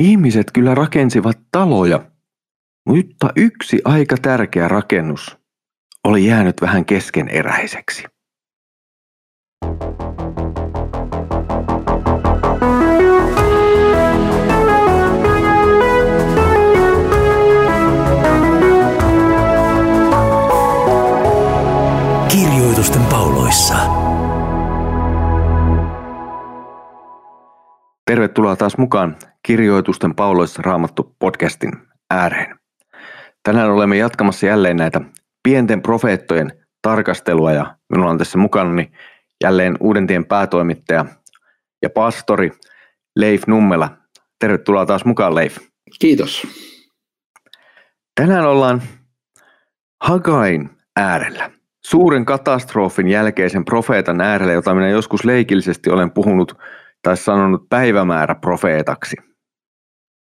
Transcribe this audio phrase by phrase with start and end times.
[0.00, 2.10] Ihmiset kyllä rakensivat taloja,
[2.88, 5.38] mutta yksi aika tärkeä rakennus
[6.04, 8.04] oli jäänyt vähän keskeneräiseksi.
[22.28, 23.76] Kirjoitusten pauloissa.
[28.06, 29.16] Tervetuloa taas mukaan
[29.46, 31.72] Kirjoitusten pauloissa raamattu podcastin
[32.10, 32.58] ääreen.
[33.42, 35.00] Tänään olemme jatkamassa jälleen näitä
[35.42, 38.92] pienten profeettojen tarkastelua ja minulla on tässä mukana niin
[39.44, 41.04] jälleen Uudentien päätoimittaja
[41.82, 42.50] ja pastori
[43.16, 43.90] Leif Nummela.
[44.38, 45.58] Tervetuloa taas mukaan Leif.
[46.00, 46.46] Kiitos.
[48.20, 48.82] Tänään ollaan
[50.02, 51.50] Hagain äärellä.
[51.84, 56.58] Suuren katastrofin jälkeisen profeetan äärellä, jota minä joskus leikillisesti olen puhunut
[57.02, 59.29] tai sanonut päivämäärä profeetaksi.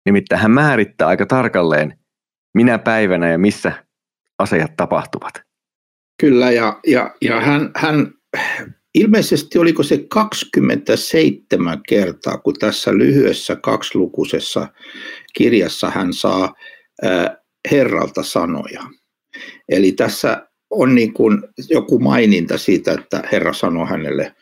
[0.06, 2.00] Nimittäin hän määrittää aika tarkalleen,
[2.54, 3.72] minä päivänä ja missä
[4.40, 5.34] asiat tapahtuvat.
[6.22, 8.14] Kyllä, ja, ja, ja hän, hän
[8.96, 14.68] ilmeisesti oliko se 27 kertaa, kun tässä lyhyessä kaksilukuisessa
[15.34, 16.54] kirjassa hän saa
[17.06, 17.26] äh,
[17.72, 18.84] Herralta sanoja.
[19.70, 24.36] Eli tässä on niin kuin joku maininta siitä, että Herra sanoo hänelle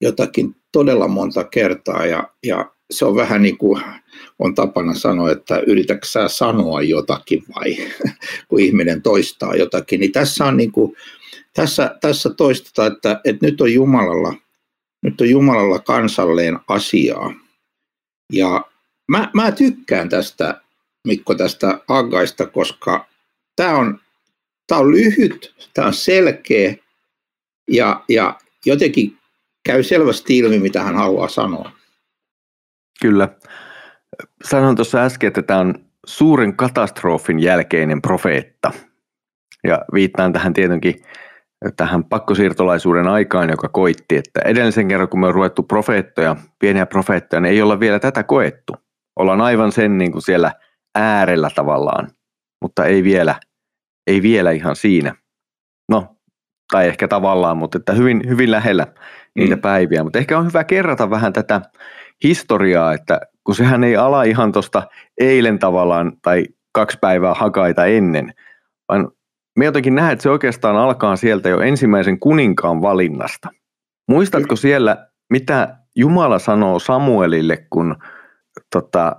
[0.00, 3.82] jotakin todella monta kertaa ja, ja se on vähän niin kuin
[4.38, 7.76] on tapana sanoa, että yritätkö sä sanoa jotakin vai
[8.48, 10.96] kun ihminen toistaa jotakin, niin tässä on niin kuin,
[11.54, 14.34] tässä, tässä toistetaan, että, että nyt on Jumalalla,
[15.02, 17.34] nyt on Jumalalla kansalleen asiaa.
[18.32, 18.64] Ja
[19.08, 20.60] mä, mä tykkään tästä,
[21.06, 23.06] Mikko, tästä Aggaista, koska
[23.56, 24.00] tämä on,
[24.66, 26.74] tämä on lyhyt, tämä on selkeä
[27.70, 29.18] ja, ja jotenkin
[29.64, 31.83] käy selvästi ilmi, mitä hän haluaa sanoa.
[33.00, 33.28] Kyllä.
[34.44, 35.74] Sanoin tuossa äsken, että tämä on
[36.06, 38.70] suuren katastrofin jälkeinen profeetta.
[39.64, 40.94] Ja viittaan tähän tietenkin
[41.76, 47.40] tähän pakkosiirtolaisuuden aikaan, joka koitti, että edellisen kerran kun me on ruvettu profeettoja, pieniä profeettoja,
[47.40, 48.72] niin ei olla vielä tätä koettu.
[49.16, 50.52] Ollaan aivan sen niin kuin siellä
[50.94, 52.10] äärellä tavallaan,
[52.62, 53.34] mutta ei vielä,
[54.06, 55.14] ei vielä ihan siinä.
[55.88, 56.16] No,
[56.72, 58.86] tai ehkä tavallaan, mutta että hyvin, hyvin lähellä
[59.34, 59.60] niitä mm.
[59.60, 60.04] päiviä.
[60.04, 61.60] Mutta ehkä on hyvä kerrata vähän tätä
[62.24, 64.82] historiaa, että kun sehän ei ala ihan tuosta
[65.20, 68.34] eilen tavallaan tai kaksi päivää hakaita ennen,
[68.88, 69.08] vaan
[69.58, 73.48] me jotenkin näen, että se oikeastaan alkaa sieltä jo ensimmäisen kuninkaan valinnasta.
[74.08, 77.96] Muistatko siellä, mitä Jumala sanoo Samuelille, kun
[78.72, 79.16] tota,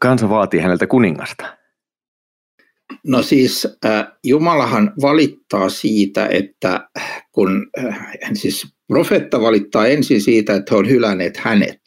[0.00, 1.61] kansa vaatii häneltä kuningasta?
[3.06, 6.88] No siis äh, Jumalahan valittaa siitä, että
[7.32, 11.80] kun äh, siis profeetta valittaa ensin siitä, että he on hylänneet hänet.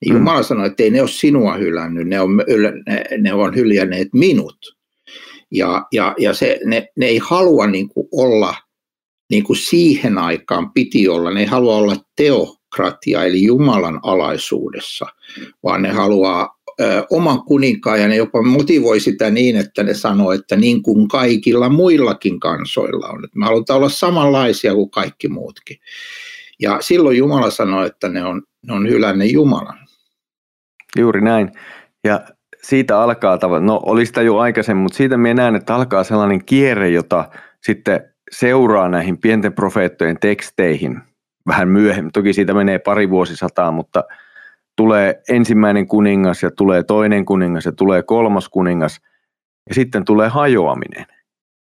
[0.00, 0.18] Niin mm.
[0.18, 2.36] Jumala sanoi, että ei ne ole sinua hylännyt, ne on,
[2.86, 4.76] ne, ne on hyljänneet minut.
[5.50, 8.54] Ja, ja, ja se, ne, ne ei halua niin kuin olla,
[9.30, 15.06] niin kuin siihen aikaan piti olla, ne ei halua olla teokratia eli Jumalan alaisuudessa,
[15.62, 16.55] vaan ne haluaa
[17.10, 21.68] oman kuninkaan ja ne jopa motivoi sitä niin, että ne sanoo, että niin kuin kaikilla
[21.68, 23.24] muillakin kansoilla on.
[23.34, 25.76] Me halutaan olla samanlaisia kuin kaikki muutkin.
[26.60, 29.78] Ja silloin Jumala sanoi, että ne on, ne on hylänneet Jumalan.
[30.98, 31.50] Juuri näin.
[32.04, 32.20] Ja
[32.62, 36.90] siitä alkaa, no oli sitä jo aikaisemmin, mutta siitä minä näen, että alkaa sellainen kierre,
[36.90, 37.24] jota
[37.62, 38.00] sitten
[38.30, 41.00] seuraa näihin pienten profeettojen teksteihin
[41.46, 42.12] vähän myöhemmin.
[42.12, 44.04] Toki siitä menee pari vuosisataa, mutta
[44.76, 49.00] tulee ensimmäinen kuningas ja tulee toinen kuningas ja tulee kolmas kuningas
[49.68, 51.06] ja sitten tulee hajoaminen.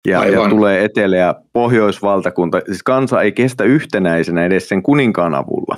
[0.07, 2.61] Ja, ja tulee etelä- ja pohjoisvaltakunta.
[2.65, 5.77] Siis kansa ei kestä yhtenäisenä edes sen kuninkaan avulla.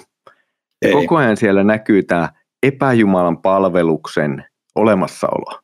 [0.86, 2.30] Ja koko ajan siellä näkyy tämä
[2.64, 4.46] epäjumalan palveluksen
[4.76, 5.60] olemassaoloa.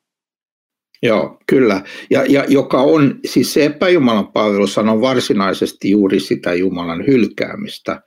[1.03, 1.81] Joo, kyllä.
[2.09, 8.01] Ja, ja joka on, siis se epäjumalan palvelus on varsinaisesti juuri sitä Jumalan hylkäämistä.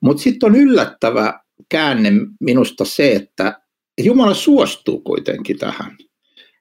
[0.00, 3.60] Mutta sitten on yllättävä käänne minusta se, että
[4.00, 5.96] Jumala suostuu kuitenkin tähän.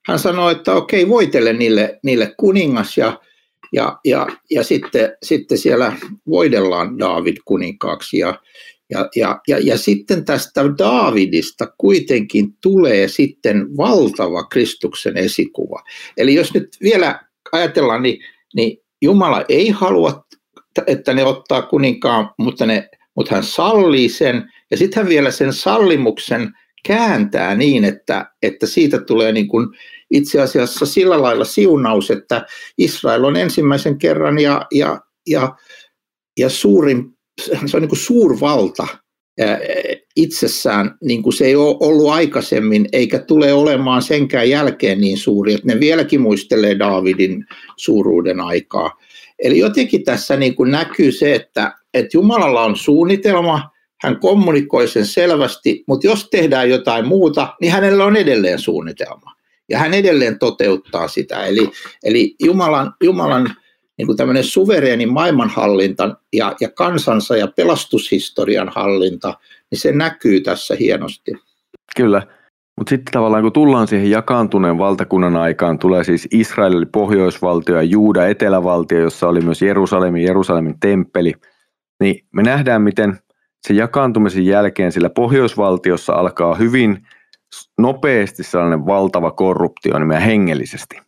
[0.08, 3.20] Hän sanoo, että okei, voitele niille, niille kuningas ja,
[3.74, 5.94] ja, ja, ja sitten, sitten siellä
[6.28, 8.40] voidellaan David kuninkaaksi ja,
[8.90, 15.84] ja, ja, ja, ja sitten tästä Daavidista kuitenkin tulee sitten valtava Kristuksen esikuva.
[16.18, 17.20] Eli jos nyt vielä
[17.52, 18.24] ajatellaan, niin,
[18.56, 20.26] niin Jumala ei halua,
[20.88, 24.52] että ne ottaa kuninkaan, mutta, ne, mutta hän sallii sen.
[24.72, 26.52] Ja sitten hän vielä sen sallimuksen
[26.88, 29.68] kääntää niin, että, että siitä tulee niin kuin
[30.12, 32.46] itse asiassa sillä lailla siunaus, että
[32.78, 35.56] Israel on ensimmäisen kerran ja, ja, ja,
[36.40, 37.18] ja suurin
[37.66, 38.88] se on niin kuin suurvalta
[40.16, 45.54] itsessään, niin kuin se ei ole ollut aikaisemmin, eikä tule olemaan senkään jälkeen niin suuri,
[45.54, 47.46] että ne vieläkin muistelee Daavidin
[47.78, 48.92] suuruuden aikaa.
[49.40, 53.71] Eli jotenkin tässä niin kuin näkyy se, että, että Jumalalla on suunnitelma,
[54.04, 59.32] hän kommunikoi sen selvästi, mutta jos tehdään jotain muuta, niin hänellä on edelleen suunnitelma.
[59.70, 61.46] Ja hän edelleen toteuttaa sitä.
[61.46, 61.72] Eli,
[62.04, 63.56] eli Jumalan, Jumalan
[63.98, 69.38] niin kuin tämmöinen suvereeni maailmanhallinta ja, ja kansansa ja pelastushistorian hallinta,
[69.72, 71.32] niin se näkyy tässä hienosti.
[71.96, 72.22] Kyllä,
[72.78, 78.28] mutta sitten tavallaan kun tullaan siihen jakaantuneen valtakunnan aikaan, tulee siis Israel pohjoisvaltio ja Juuda
[78.28, 81.34] etelävaltio, jossa oli myös Jerusalemin, Jerusalemin temppeli,
[82.00, 83.20] niin me nähdään, miten
[83.68, 87.08] se jakaantumisen jälkeen sillä pohjoisvaltiossa alkaa hyvin
[87.78, 91.02] nopeasti sellainen valtava korruptio niin hengellisesti.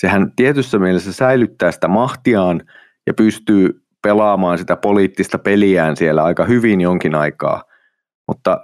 [0.00, 2.62] Sehän tietyssä mielessä säilyttää sitä mahtiaan
[3.06, 7.62] ja pystyy pelaamaan sitä poliittista peliään siellä aika hyvin jonkin aikaa,
[8.28, 8.60] mutta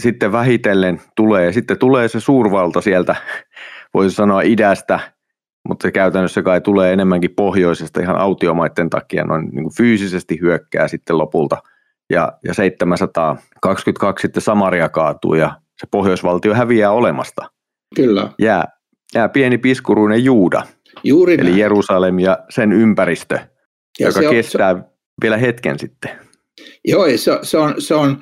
[0.00, 3.16] sitten vähitellen tulee, sitten tulee se suurvalta sieltä,
[3.94, 5.00] voisi sanoa idästä,
[5.68, 11.18] mutta se käytännössä kai tulee enemmänkin pohjoisesta ihan autiomaiden takia, noin niin fyysisesti hyökkää sitten
[11.18, 11.56] lopulta.
[12.10, 17.50] Ja, ja 722 sitten Samaria kaatuu ja se pohjoisvaltio häviää olemasta.
[17.96, 18.30] Kyllä.
[18.38, 18.64] Jää,
[19.14, 20.62] jää pieni piskuruinen Juuda,
[21.04, 21.58] Juuri eli näin.
[21.58, 23.34] Jerusalem ja sen ympäristö,
[24.00, 24.80] ja joka se on, kestää se,
[25.22, 26.10] vielä hetken sitten.
[26.84, 28.20] Joo, se, se, on, se on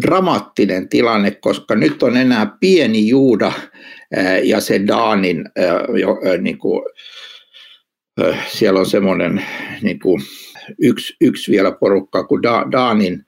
[0.00, 3.52] dramaattinen tilanne, koska nyt on enää pieni Juuda
[4.42, 5.44] ja se Daanin,
[6.40, 6.82] niin kuin,
[8.48, 9.42] siellä on semmoinen
[9.82, 10.22] niin kuin,
[10.78, 13.26] yksi, yksi vielä porukka kuin da, Daanin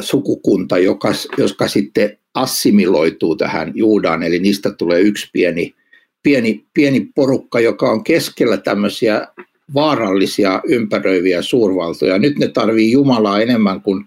[0.00, 1.08] sukukunta, joka,
[1.38, 5.74] joka sitten assimiloituu tähän Juudaan, eli niistä tulee yksi pieni,
[6.22, 9.28] pieni, pieni porukka, joka on keskellä tämmöisiä
[9.74, 12.18] vaarallisia ympäröiviä suurvaltoja.
[12.18, 14.04] Nyt ne tarvii Jumalaa enemmän kuin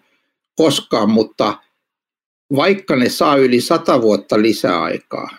[0.56, 1.58] koskaan, mutta
[2.56, 5.30] vaikka ne saa yli sata vuotta lisäaikaa,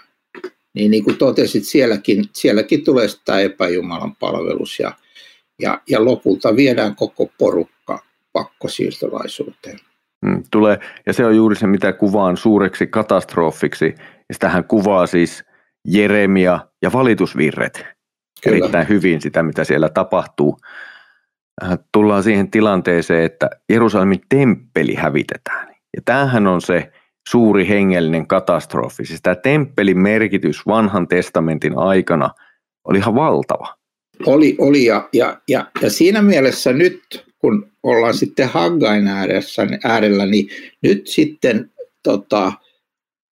[0.74, 4.92] niin niin kuin totesit, sielläkin, sielläkin tulee sitä epäjumalan palvelus ja,
[5.60, 7.98] ja, ja lopulta viedään koko porukka
[8.32, 9.78] pakkosiirtolaisuuteen.
[10.22, 13.94] Mm, tulee, ja se on juuri se, mitä kuvaan suureksi katastrofiksi.
[13.98, 15.44] Ja sitähän kuvaa siis
[15.84, 17.86] Jeremia ja valitusvirret
[18.42, 18.56] Kyllä.
[18.56, 20.56] erittäin hyvin sitä, mitä siellä tapahtuu.
[21.64, 25.68] Äh, tullaan siihen tilanteeseen, että Jerusalemin temppeli hävitetään.
[25.96, 26.92] Ja tämähän on se
[27.28, 29.04] suuri hengellinen katastrofi.
[29.04, 32.30] Siis tämä temppelin merkitys vanhan testamentin aikana
[32.84, 33.79] oli ihan valtava.
[34.26, 40.26] Oli, oli ja, ja, ja, ja siinä mielessä nyt, kun ollaan sitten Haggain ääressä, äärellä,
[40.26, 40.48] niin
[40.82, 41.72] nyt sitten
[42.02, 42.52] tota,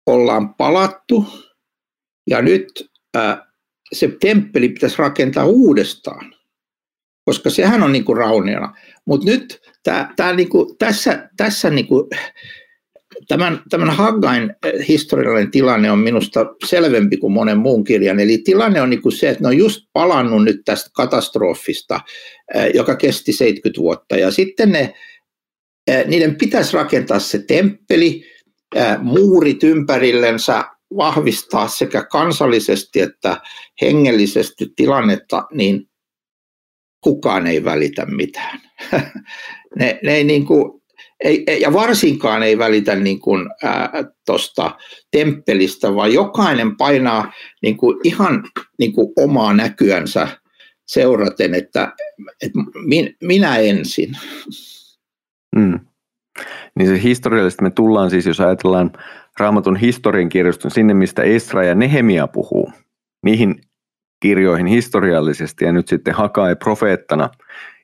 [0.05, 1.25] ollaan palattu
[2.29, 3.45] ja nyt ää,
[3.93, 6.35] se temppeli pitäisi rakentaa uudestaan,
[7.25, 8.75] koska sehän on niin kuin rauniona.
[9.05, 12.09] Mutta nyt tää, tää niin kuin, tässä, tässä niin kuin,
[13.27, 14.55] tämän, tämän Haggain
[14.87, 18.19] historiallinen tilanne on minusta selvempi kuin monen muun kirjan.
[18.19, 21.99] Eli tilanne on niin kuin se, että ne on just palannut nyt tästä katastrofista,
[22.73, 24.15] joka kesti 70 vuotta.
[24.15, 24.93] Ja sitten ne,
[26.05, 28.23] niiden pitäisi rakentaa se temppeli,
[28.99, 30.63] muurit ympärillensä,
[30.97, 33.41] vahvistaa sekä kansallisesti että
[33.81, 35.89] hengellisesti tilannetta, niin
[37.01, 38.61] kukaan ei välitä mitään.
[39.79, 40.81] ne, ne ei niin kuin,
[41.25, 43.49] ei, ja varsinkaan ei välitä niin kuin,
[44.25, 44.75] tuosta
[45.11, 48.43] temppelistä, vaan jokainen painaa niin kuin ihan
[48.79, 50.27] niin kuin omaa näkyänsä
[50.87, 51.93] seuraten, että,
[52.41, 54.17] että min, minä ensin.
[55.55, 55.79] Mm.
[56.75, 58.91] Niin se historiallisesti me tullaan siis, jos ajatellaan
[59.39, 62.71] raamatun historian kirjaston sinne, mistä Esra ja Nehemia puhuu,
[63.23, 63.61] niihin
[64.21, 67.29] kirjoihin historiallisesti ja nyt sitten Hakai profeettana.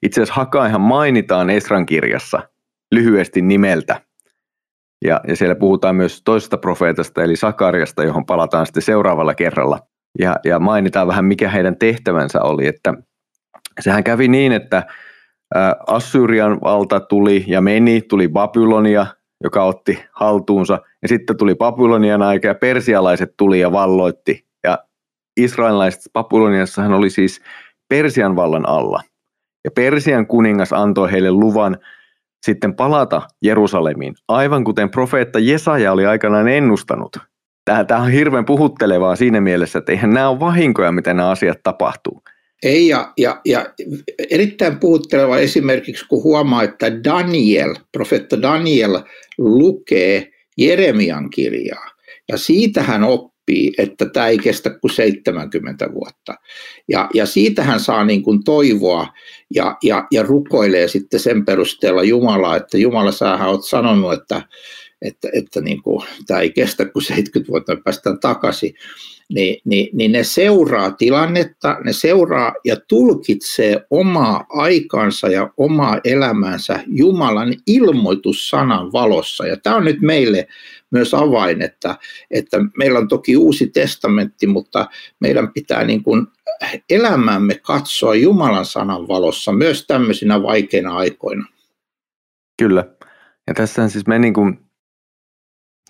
[0.03, 2.50] Itse asiassa Hakaihan mainitaan Esran kirjassa
[2.91, 4.01] lyhyesti nimeltä.
[5.05, 9.79] Ja, ja siellä puhutaan myös toisesta profeetasta eli Sakariasta, johon palataan sitten seuraavalla kerralla.
[10.19, 12.67] Ja, ja mainitaan vähän, mikä heidän tehtävänsä oli.
[12.67, 12.93] Että
[13.79, 14.83] sehän kävi niin, että
[15.87, 19.05] Assyrian valta tuli ja meni, tuli Babylonia,
[19.43, 24.45] joka otti haltuunsa, ja sitten tuli Babylonian aika ja persialaiset tuli ja valloitti.
[24.63, 24.77] Ja
[25.37, 27.41] israelilaiset Babyloniassahan oli siis
[27.89, 29.01] Persian vallan alla.
[29.63, 31.77] Ja Persian kuningas antoi heille luvan
[32.45, 37.17] sitten palata Jerusalemiin, aivan kuten profeetta Jesaja oli aikanaan ennustanut.
[37.65, 42.23] Tämä on hirveän puhuttelevaa siinä mielessä, että eihän nämä ole vahinkoja, miten nämä asiat tapahtuu.
[42.63, 43.65] Ei, ja, ja, ja
[44.29, 48.99] erittäin puhutteleva esimerkiksi, kun huomaa, että Daniel, profeetta Daniel
[49.37, 51.91] lukee Jeremian kirjaa.
[52.31, 56.33] Ja siitä hän oppii oppii, että tämä ei kestä kuin 70 vuotta.
[56.87, 59.07] Ja, ja siitä hän saa niin kuin toivoa
[59.55, 64.41] ja, ja, ja rukoilee sitten sen perusteella Jumalaa, että Jumala, sähän olet sanonut, että,
[65.01, 68.73] että, että niin kuin, tämä ei kestä kuin 70 vuotta, me päästään takaisin
[69.33, 76.79] niin, niin, niin ne seuraa tilannetta, ne seuraa ja tulkitsee omaa aikansa ja omaa elämäänsä
[76.87, 79.47] Jumalan ilmoitussanan valossa.
[79.47, 80.47] Ja tämä on nyt meille
[80.91, 81.95] myös avain, että,
[82.31, 86.27] että meillä on toki uusi testamentti, mutta meidän pitää niin kuin
[86.89, 91.45] elämäämme katsoa Jumalan sanan valossa myös tämmöisinä vaikeina aikoina.
[92.61, 92.85] Kyllä.
[93.47, 94.59] Ja tässä siis me niin kuin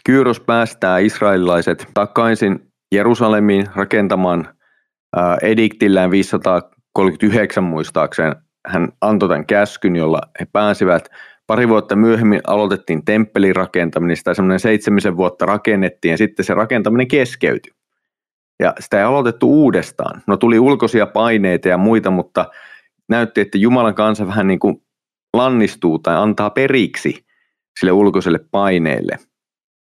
[0.06, 4.48] Kyros päästää israelilaiset takaisin Jerusalemiin rakentamaan
[5.42, 8.36] ediktillään 539 muistaakseen.
[8.68, 11.10] Hän antoi tämän käskyn, jolla he pääsivät.
[11.48, 17.08] Pari vuotta myöhemmin aloitettiin temppelin rakentaminen, sitä semmoinen seitsemisen vuotta rakennettiin ja sitten se rakentaminen
[17.08, 17.74] keskeytyi.
[18.60, 20.22] Ja sitä ei aloitettu uudestaan.
[20.28, 22.46] No tuli ulkoisia paineita ja muita, mutta
[23.10, 24.84] näytti, että Jumalan kanssa vähän niin kuin
[25.34, 27.26] lannistuu tai antaa periksi
[27.80, 29.18] sille ulkoiselle paineelle.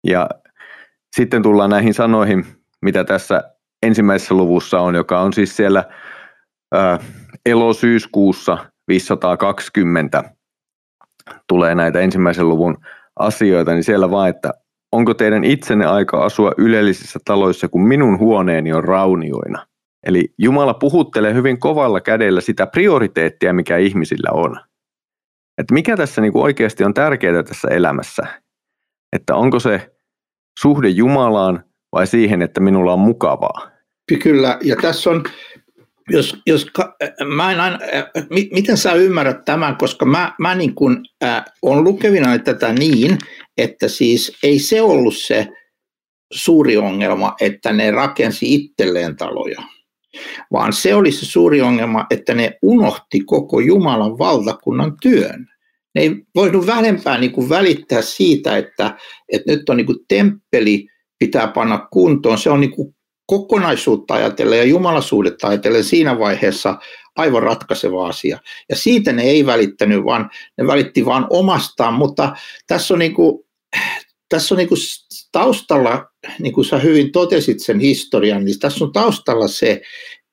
[0.06, 0.28] Ja
[1.16, 2.44] sitten tullaan näihin sanoihin,
[2.82, 3.42] mitä tässä
[3.82, 5.84] ensimmäisessä luvussa on, joka on siis siellä
[6.74, 6.98] ää,
[7.46, 8.58] elosyyskuussa
[8.88, 10.24] 520
[11.48, 12.78] tulee näitä ensimmäisen luvun
[13.18, 14.52] asioita, niin siellä vaan, että
[14.92, 19.66] onko teidän itsenne aika asua ylellisissä taloissa, kun minun huoneeni on raunioina.
[20.06, 24.60] Eli Jumala puhuttelee hyvin kovalla kädellä sitä prioriteettia, mikä ihmisillä on.
[25.58, 28.22] Että mikä tässä niin kuin oikeasti on tärkeää tässä elämässä.
[29.12, 29.94] Että onko se
[30.58, 33.70] suhde Jumalaan vai siihen, että minulla on mukavaa?
[34.22, 35.24] Kyllä, ja tässä on,
[36.10, 36.66] jos, jos
[37.34, 37.78] mä en aina,
[38.52, 43.18] miten sä ymmärrät tämän, koska mä, mä niin kuin, äh, on lukevina tätä niin,
[43.58, 45.48] että siis ei se ollut se
[46.32, 49.62] suuri ongelma, että ne rakensi itselleen taloja,
[50.52, 55.46] vaan se oli se suuri ongelma, että ne unohti koko Jumalan valtakunnan työn.
[55.94, 58.96] Ne ei voinut vähempää niin kuin välittää siitä, että,
[59.32, 60.86] että nyt on niin kuin temppeli
[61.22, 62.38] pitää panna kuntoon.
[62.38, 62.94] Se on niin kuin
[63.26, 66.78] kokonaisuutta ajatellen ja jumalasuudetta ajatellen siinä vaiheessa
[67.16, 68.38] aivan ratkaiseva asia.
[68.68, 72.36] Ja siitä ne ei välittänyt, vaan ne välitti vain omastaan, mutta
[72.66, 73.44] tässä on, niin kuin,
[74.28, 74.78] tässä on niin kuin
[75.32, 76.06] taustalla,
[76.38, 79.82] niin kuin sä hyvin totesit sen historian, niin tässä on taustalla se,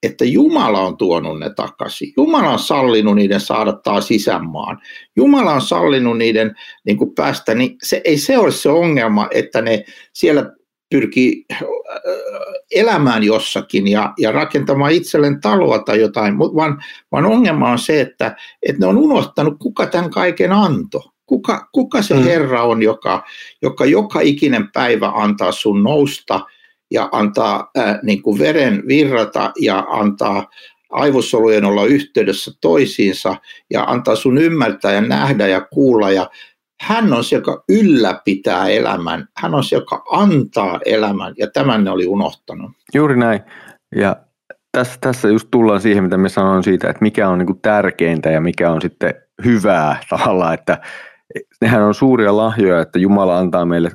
[0.04, 2.14] että Jumala on tuonut ne takaisin.
[2.18, 4.80] Jumala on sallinut niiden saada taas sisämaan.
[5.16, 6.56] Jumala on sallinut niiden
[6.86, 10.59] niin kuin päästä, niin se, ei se ole se ongelma, että ne siellä
[10.90, 11.60] pyrkii äh,
[12.72, 18.36] elämään jossakin ja, ja rakentamaan itselleen taloa tai jotain, vaan, vaan ongelma on se, että,
[18.64, 21.02] että ne on unohtanut, kuka tämän kaiken antoi.
[21.26, 22.24] Kuka, kuka se mm.
[22.24, 23.24] Herra on, joka,
[23.62, 26.40] joka joka ikinen päivä antaa sun nousta
[26.92, 30.50] ja antaa äh, niin kuin veren virrata ja antaa
[30.90, 33.36] aivosolujen olla yhteydessä toisiinsa
[33.70, 36.30] ja antaa sun ymmärtää ja nähdä ja kuulla ja
[36.82, 39.28] hän on se, joka ylläpitää elämän.
[39.38, 42.72] Hän on se, joka antaa elämän, ja tämän ne oli unohtanut.
[42.94, 43.42] Juuri näin.
[43.96, 44.16] Ja
[44.72, 48.42] tässä, tässä just tullaan siihen, mitä me sanoin siitä, että mikä on niin tärkeintä ja
[48.42, 49.14] mikä on sitten
[49.46, 50.78] hyvää tavallaan, että
[51.62, 53.92] nehän on suuria lahjoja, että Jumala antaa meille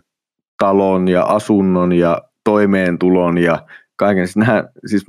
[0.59, 4.27] talon ja asunnon ja toimeentulon ja kaiken.
[4.27, 5.05] Siis, nähdä, siis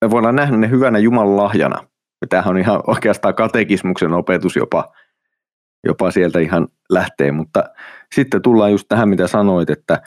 [0.00, 1.86] me voidaan nähdä ne hyvänä Jumalan lahjana.
[2.28, 4.92] Tämähän on ihan oikeastaan katekismuksen opetus jopa,
[5.84, 7.64] jopa sieltä ihan lähtee, mutta
[8.14, 10.02] sitten tullaan just tähän, mitä sanoit, että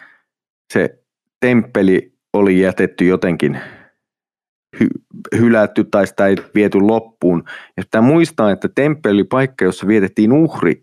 [0.74, 1.00] se
[1.40, 3.60] temppeli oli jätetty jotenkin
[4.78, 7.44] hy- hylätty tai sitä ei viety loppuun.
[7.78, 10.82] Ja pitää muistaa, että temppeli oli paikka, jossa vietettiin uhrit,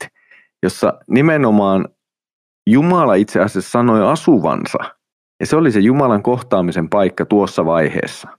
[0.62, 1.88] jossa nimenomaan
[2.70, 4.78] Jumala itse asiassa sanoi asuvansa.
[5.40, 8.37] Ja se oli se Jumalan kohtaamisen paikka tuossa vaiheessa.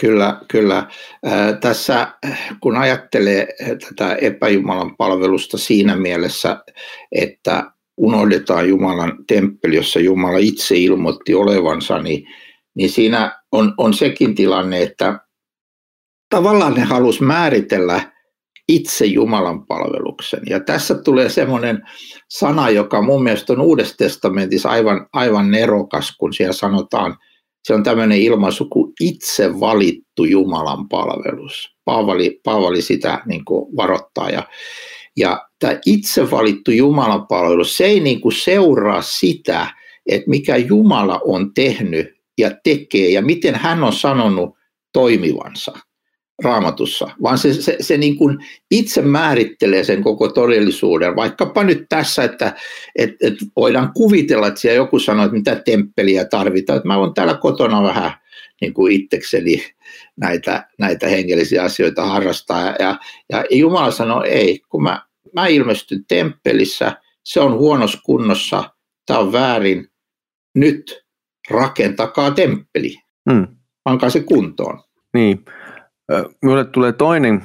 [0.00, 0.86] Kyllä, kyllä.
[1.60, 2.14] Tässä
[2.60, 3.48] kun ajattelee
[3.88, 6.64] tätä epäjumalan palvelusta siinä mielessä,
[7.12, 12.26] että unohdetaan Jumalan temppeli, jossa Jumala itse ilmoitti olevansa, niin,
[12.74, 15.20] niin siinä on, on sekin tilanne, että
[16.30, 18.12] tavallaan ne halus määritellä
[18.68, 20.40] itse Jumalan palveluksen.
[20.46, 21.82] Ja tässä tulee semmoinen
[22.28, 27.16] sana, joka mun mielestä on Uudessa testamentissa aivan, aivan nerokas, kun siellä sanotaan–
[27.64, 31.76] se on tämmöinen ilmaisu kuin itse valittu Jumalan palvelus.
[31.84, 34.30] Paavali, Paavali sitä niin kuin varoittaa.
[34.30, 34.48] Ja,
[35.16, 39.66] ja tämä itse valittu Jumalan palvelus, se ei niin kuin seuraa sitä,
[40.06, 44.56] että mikä Jumala on tehnyt ja tekee ja miten hän on sanonut
[44.92, 45.72] toimivansa,
[46.44, 48.38] raamatussa, vaan se, se, se niin kuin
[48.70, 51.16] itse määrittelee sen koko todellisuuden.
[51.16, 52.54] Vaikkapa nyt tässä, että
[52.96, 56.76] et, et voidaan kuvitella, että siellä joku sanoo, että mitä temppeliä tarvitaan.
[56.76, 58.12] Että mä voin täällä kotona vähän
[58.60, 59.62] niin kuin itsekseni
[60.16, 62.74] näitä, näitä hengellisiä asioita harrastaa.
[62.78, 62.98] Ja,
[63.32, 65.02] ja Jumala sanoi, ei, kun mä,
[65.34, 68.64] mä ilmestyn temppelissä, se on huonossa kunnossa,
[69.06, 69.88] tämä on väärin,
[70.54, 71.04] nyt
[71.50, 72.96] rakentakaa temppeli.
[73.30, 73.46] Hmm.
[73.84, 74.82] Pankaa se kuntoon.
[75.14, 75.44] Niin.
[76.42, 77.42] Minulle tulee toinen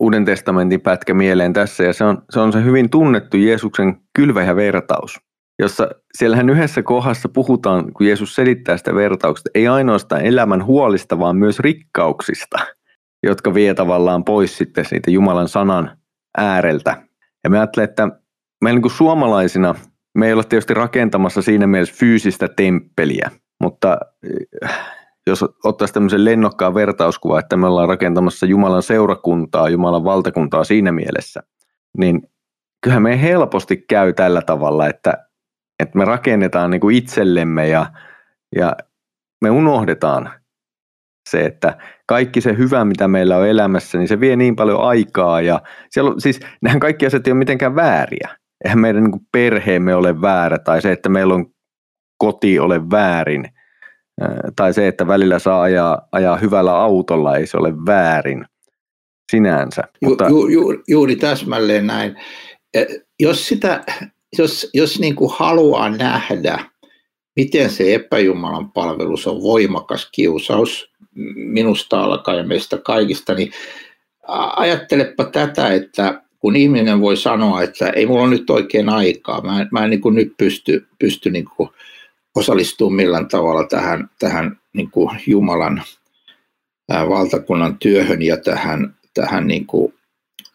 [0.00, 4.56] Uuden testamentin pätkä mieleen tässä, ja se on se, on se hyvin tunnettu Jeesuksen kylväjä
[4.56, 5.20] vertaus,
[5.58, 5.88] jossa
[6.18, 11.60] siellähän yhdessä kohdassa puhutaan, kun Jeesus selittää sitä vertauksesta, ei ainoastaan elämän huolista, vaan myös
[11.60, 12.58] rikkauksista,
[13.22, 15.98] jotka vie tavallaan pois sitten siitä Jumalan sanan
[16.38, 17.02] ääreltä.
[17.44, 18.08] Ja me ajattelen, että
[18.64, 19.74] meillä niin kuin suomalaisina,
[20.18, 23.30] me ei olla tietysti rakentamassa siinä mielessä fyysistä temppeliä,
[23.62, 23.98] mutta
[25.30, 31.42] jos ottaisiin tämmöisen lennokkaan vertauskuva, että me ollaan rakentamassa Jumalan seurakuntaa, Jumalan valtakuntaa siinä mielessä,
[31.98, 32.22] niin
[32.82, 35.14] kyllähän me helposti käy tällä tavalla, että,
[35.78, 37.86] että me rakennetaan niin kuin itsellemme ja,
[38.56, 38.76] ja
[39.42, 40.30] me unohdetaan
[41.28, 45.40] se, että kaikki se hyvä, mitä meillä on elämässä, niin se vie niin paljon aikaa
[45.40, 45.60] ja
[45.90, 48.28] siellä on, siis nehän kaikki asiat ei ole mitenkään vääriä.
[48.64, 51.46] Eihän meidän niin perheemme ole väärä tai se, että meillä on
[52.18, 53.44] koti ole väärin–
[54.56, 58.44] tai se, että välillä saa ajaa, ajaa hyvällä autolla, ei se ole väärin
[59.30, 59.82] sinänsä.
[60.02, 60.28] Ju, mutta...
[60.28, 62.16] ju, ju, juuri täsmälleen näin.
[63.20, 63.84] Jos, sitä,
[64.38, 66.64] jos, jos niin kuin haluaa nähdä,
[67.36, 70.92] miten se epäjumalan palvelus on voimakas kiusaus
[71.34, 73.52] minusta alkaen ja meistä kaikista, niin
[74.56, 79.60] ajattelepa tätä, että kun ihminen voi sanoa, että ei mulla ole nyt oikein aikaa, mä
[79.60, 81.70] en, mä en niin kuin nyt pysty, pysty niin kuin
[82.34, 85.82] osallistua millään tavalla tähän, tähän niin kuin Jumalan
[86.90, 89.94] ää, valtakunnan työhön ja tähän, tähän niin kuin,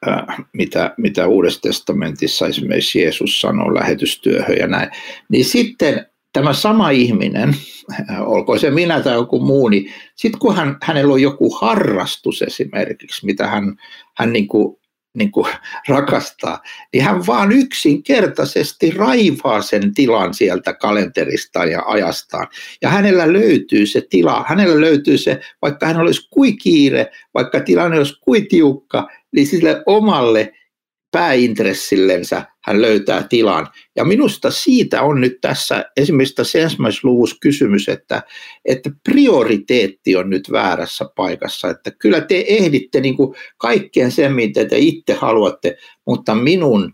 [0.06, 4.90] ää, mitä, mitä Uudessa testamentissa esimerkiksi Jeesus sanoo lähetystyöhön ja näin,
[5.30, 7.56] niin sitten tämä sama ihminen,
[8.20, 13.26] olkoon se minä tai joku muu, niin sitten kun hän, hänellä on joku harrastus esimerkiksi,
[13.26, 13.76] mitä hän,
[14.18, 14.78] hän niin kuin
[15.16, 15.54] niin kuin
[15.88, 16.62] rakastaa,
[16.94, 22.48] niin hän vaan yksinkertaisesti raivaa sen tilan sieltä kalenteristaan ja ajastaan.
[22.82, 27.98] Ja hänellä löytyy se tila, hänellä löytyy se, vaikka hän olisi kui kiire, vaikka tilanne
[27.98, 30.54] olisi kui tiukka, niin sille omalle
[31.16, 33.68] pääintressillensä hän löytää tilan.
[33.96, 38.24] Ja minusta siitä on nyt tässä esimerkiksi tässä ensimmäisessä luvussa kysymys, että,
[38.66, 41.70] että prioriteetti on nyt väärässä paikassa.
[41.70, 46.94] Että kyllä te ehditte niin kuin kaikkeen sen, mitä te itse haluatte, mutta minun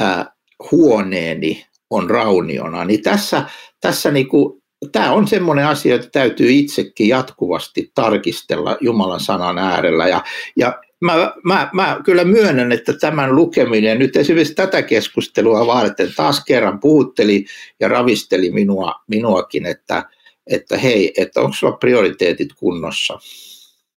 [0.00, 0.34] ää,
[0.72, 2.84] huoneeni on rauniona.
[2.84, 3.44] Niin tässä,
[3.80, 10.08] tässä niin kuin, tämä on semmoinen asia, että täytyy itsekin jatkuvasti tarkistella Jumalan sanan äärellä.
[10.08, 10.24] Ja,
[10.56, 16.44] ja mä, mä, mä kyllä myönnän, että tämän lukeminen nyt esimerkiksi tätä keskustelua varten taas
[16.44, 17.44] kerran puhutteli
[17.80, 20.04] ja ravisteli minua, minuakin, että,
[20.46, 23.18] että hei, että onko sulla prioriteetit kunnossa.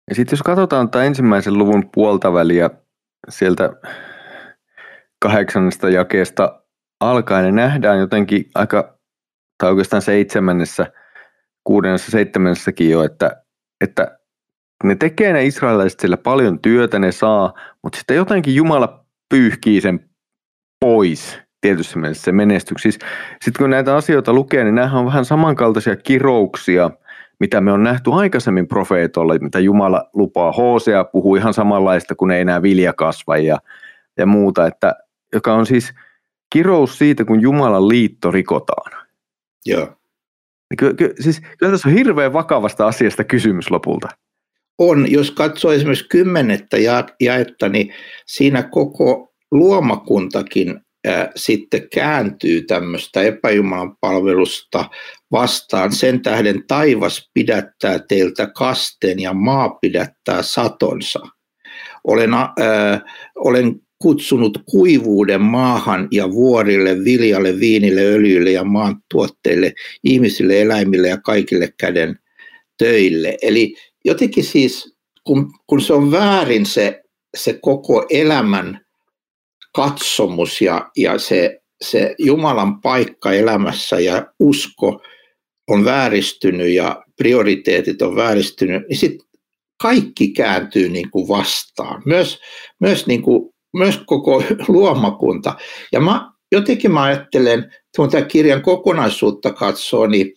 [0.10, 2.70] Ja sitten jos katsotaan tätä ensimmäisen luvun puolta väliä
[3.30, 3.74] sieltä
[5.20, 6.62] kahdeksannesta jakeesta
[7.00, 8.98] alkaen, niin nähdään jotenkin aika,
[9.58, 10.92] tai oikeastaan seitsemännessä,
[11.64, 13.44] kuudennessa, seitsemännessäkin jo, että,
[13.82, 14.17] että
[14.84, 20.10] ne tekee ne israelilaiset sillä paljon työtä, ne saa, mutta sitten jotenkin Jumala pyyhkii sen
[20.80, 22.82] pois tietyssä mielessä se menestyksi.
[22.82, 23.00] Siis,
[23.42, 26.92] sitten kun näitä asioita lukee, niin nämä on vähän samankaltaisia kirouksia,
[27.40, 30.52] mitä me on nähty aikaisemmin profeetolla, mitä Jumala lupaa.
[30.52, 33.58] Hosea puhuu ihan samanlaista, kun ei enää vilja kasva ja,
[34.18, 34.96] ja muuta, että,
[35.34, 35.94] joka on siis
[36.54, 39.06] kirous siitä, kun Jumalan liitto rikotaan.
[39.66, 39.88] Joo.
[40.78, 44.08] Ky- ky- siis, kyllä tässä on hirveän vakavasta asiasta kysymys lopulta
[44.78, 46.78] on, jos katsoo esimerkiksi kymmenettä
[47.20, 47.94] jaetta, niin
[48.28, 54.90] siinä koko luomakuntakin ää, sitten kääntyy tämmöistä epäjumalan palvelusta
[55.32, 55.92] vastaan.
[55.92, 61.20] Sen tähden taivas pidättää teiltä kasteen ja maa pidättää satonsa.
[62.04, 63.02] Olen, ää,
[63.36, 71.18] olen kutsunut kuivuuden maahan ja vuorille, viljalle, viinille, öljylle ja maan tuotteille, ihmisille, eläimille ja
[71.18, 72.20] kaikille käden
[72.78, 73.38] töille.
[73.42, 73.76] Eli
[74.08, 77.02] jotenkin siis, kun, kun se on väärin se,
[77.38, 78.82] se koko elämän
[79.76, 85.02] katsomus ja, ja se, se Jumalan paikka elämässä ja usko
[85.68, 89.28] on vääristynyt ja prioriteetit on vääristynyt, niin sitten
[89.82, 92.02] kaikki kääntyy niin kuin vastaan.
[92.06, 92.40] Myös,
[92.80, 95.56] myös, niin kuin, myös koko luomakunta.
[95.92, 100.34] Ja mä, jotenkin mä ajattelen, kun tämän kirjan kokonaisuutta katsoo, niin,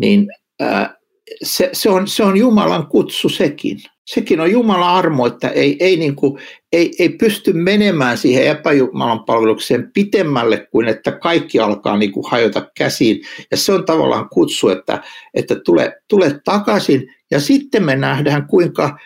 [0.00, 0.26] niin
[0.60, 0.95] ää,
[1.42, 3.78] se, se, on, se on Jumalan kutsu sekin.
[4.04, 9.24] Sekin on Jumalan armo, että ei, ei, niin kuin, ei, ei pysty menemään siihen epäjumalan
[9.24, 13.20] palvelukseen pitemmälle kuin että kaikki alkaa niin kuin hajota käsiin.
[13.50, 15.02] Ja se on tavallaan kutsu, että,
[15.34, 18.98] että tule, tule takaisin ja sitten me nähdään kuinka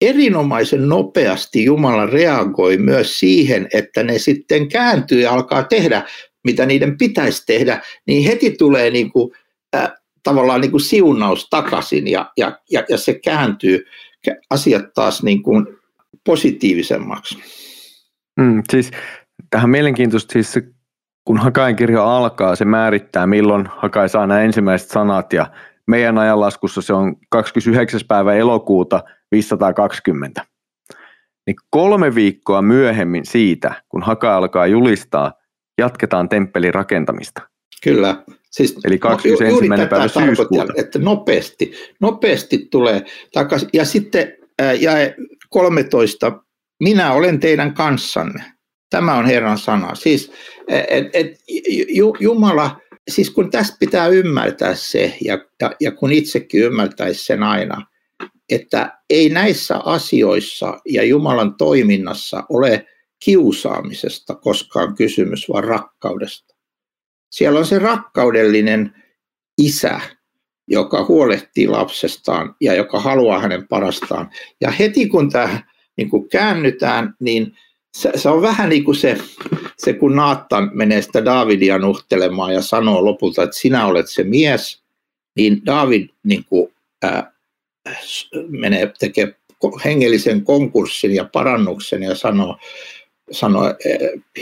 [0.00, 6.02] erinomaisen nopeasti Jumala reagoi myös siihen, että ne sitten kääntyy ja alkaa tehdä,
[6.44, 9.32] mitä niiden pitäisi tehdä, niin heti tulee niin kuin,
[9.76, 9.92] äh,
[10.24, 13.84] tavallaan niin kuin siunaus takaisin ja, ja, ja, ja se kääntyy
[14.50, 15.66] asiat taas niin kuin
[16.24, 17.38] positiivisemmaksi.
[18.40, 18.90] Mm, siis
[19.50, 20.62] tähän mielenkiintoista siis se,
[21.24, 25.46] kun Hakain kirja alkaa, se määrittää milloin Hakai saa nämä ensimmäiset sanat ja
[25.86, 28.00] meidän ajanlaskussa se on 29.
[28.08, 30.46] päivä elokuuta 520.
[31.46, 35.32] Niin kolme viikkoa myöhemmin siitä, kun Haka alkaa julistaa,
[35.78, 37.42] jatketaan temppelin rakentamista.
[37.82, 38.16] Kyllä.
[38.54, 39.68] Siis, Eli 21.
[39.68, 40.72] No, päivä syyskuuta.
[40.76, 43.68] Että nopeasti, nopeasti tulee takaisin.
[43.72, 44.36] Ja sitten
[44.80, 45.14] jäi
[45.48, 46.32] 13.
[46.80, 48.44] Minä olen teidän kanssanne.
[48.90, 49.94] Tämä on Herran sana.
[49.94, 50.32] Siis
[50.68, 51.26] et, et,
[52.20, 57.86] Jumala, siis kun tästä pitää ymmärtää se, ja, ja, ja kun itsekin ymmärtäisi sen aina,
[58.50, 62.86] että ei näissä asioissa ja Jumalan toiminnassa ole
[63.24, 66.53] kiusaamisesta koskaan kysymys, vaan rakkaudesta.
[67.30, 68.94] Siellä on se rakkaudellinen
[69.58, 70.00] isä,
[70.68, 74.30] joka huolehtii lapsestaan ja joka haluaa hänen parastaan.
[74.60, 75.62] Ja heti kun tämä
[75.96, 77.56] niin kun käännytään, niin
[77.96, 79.18] se, se on vähän niin kuin se,
[79.78, 84.82] se, kun Naattan menee sitä Davidia nuhtelemaan ja sanoo lopulta, että sinä olet se mies,
[85.36, 87.32] niin David niin kuin, ää,
[88.48, 89.36] menee tekee
[89.84, 92.58] hengellisen konkurssin ja parannuksen ja sanoo,
[93.30, 93.74] sanoo ää,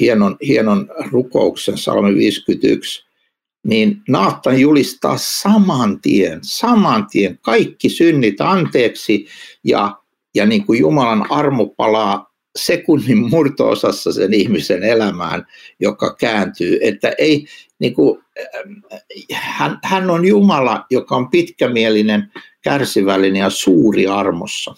[0.00, 3.04] hienon, hienon rukouksen, salmi 51,
[3.66, 9.26] niin Naattan julistaa saman tien, saman tien kaikki synnit anteeksi
[9.64, 9.96] ja,
[10.34, 15.46] ja niin kuin Jumalan armo palaa sekunnin murtoosassa sen ihmisen elämään,
[15.80, 16.78] joka kääntyy.
[16.82, 17.46] Että ei,
[17.78, 18.20] niin kuin,
[19.32, 24.74] hän, hän on Jumala, joka on pitkämielinen, kärsivällinen ja suuri armossa.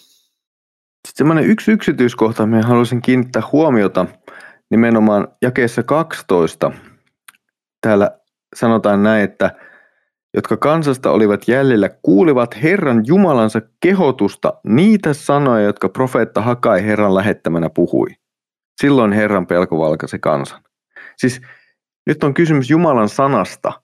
[1.05, 4.05] Sitten semmoinen yksi yksityiskohta, mihin haluaisin kiinnittää huomiota
[4.71, 6.71] nimenomaan jakeessa 12.
[7.81, 8.11] Täällä
[8.55, 9.51] sanotaan näin, että
[10.33, 17.69] jotka kansasta olivat jäljellä, kuulivat Herran Jumalansa kehotusta niitä sanoja, jotka profeetta Hakai Herran lähettämänä
[17.69, 18.07] puhui.
[18.81, 20.61] Silloin Herran pelko valkasi kansan.
[21.17, 21.41] Siis
[22.07, 23.81] nyt on kysymys Jumalan sanasta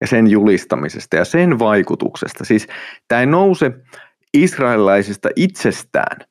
[0.00, 2.44] ja sen julistamisesta ja sen vaikutuksesta.
[2.44, 2.66] Siis
[3.08, 3.72] tämä ei nouse
[4.34, 6.26] israelilaisista itsestään.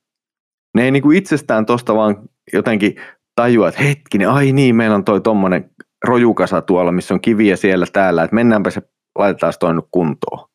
[0.75, 2.95] Ne ei niinku itsestään tuosta vaan jotenkin
[3.35, 5.71] tajua, että hetkinen, ai niin, meillä on toi tommonen
[6.03, 8.81] rojukasa tuolla, missä on kiviä siellä täällä, että mennäänpä se,
[9.17, 10.49] laitetaan se toinen kuntoon.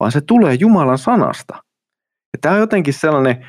[0.00, 1.54] Vaan se tulee Jumalan sanasta.
[2.32, 3.46] Ja tämä on jotenkin sellainen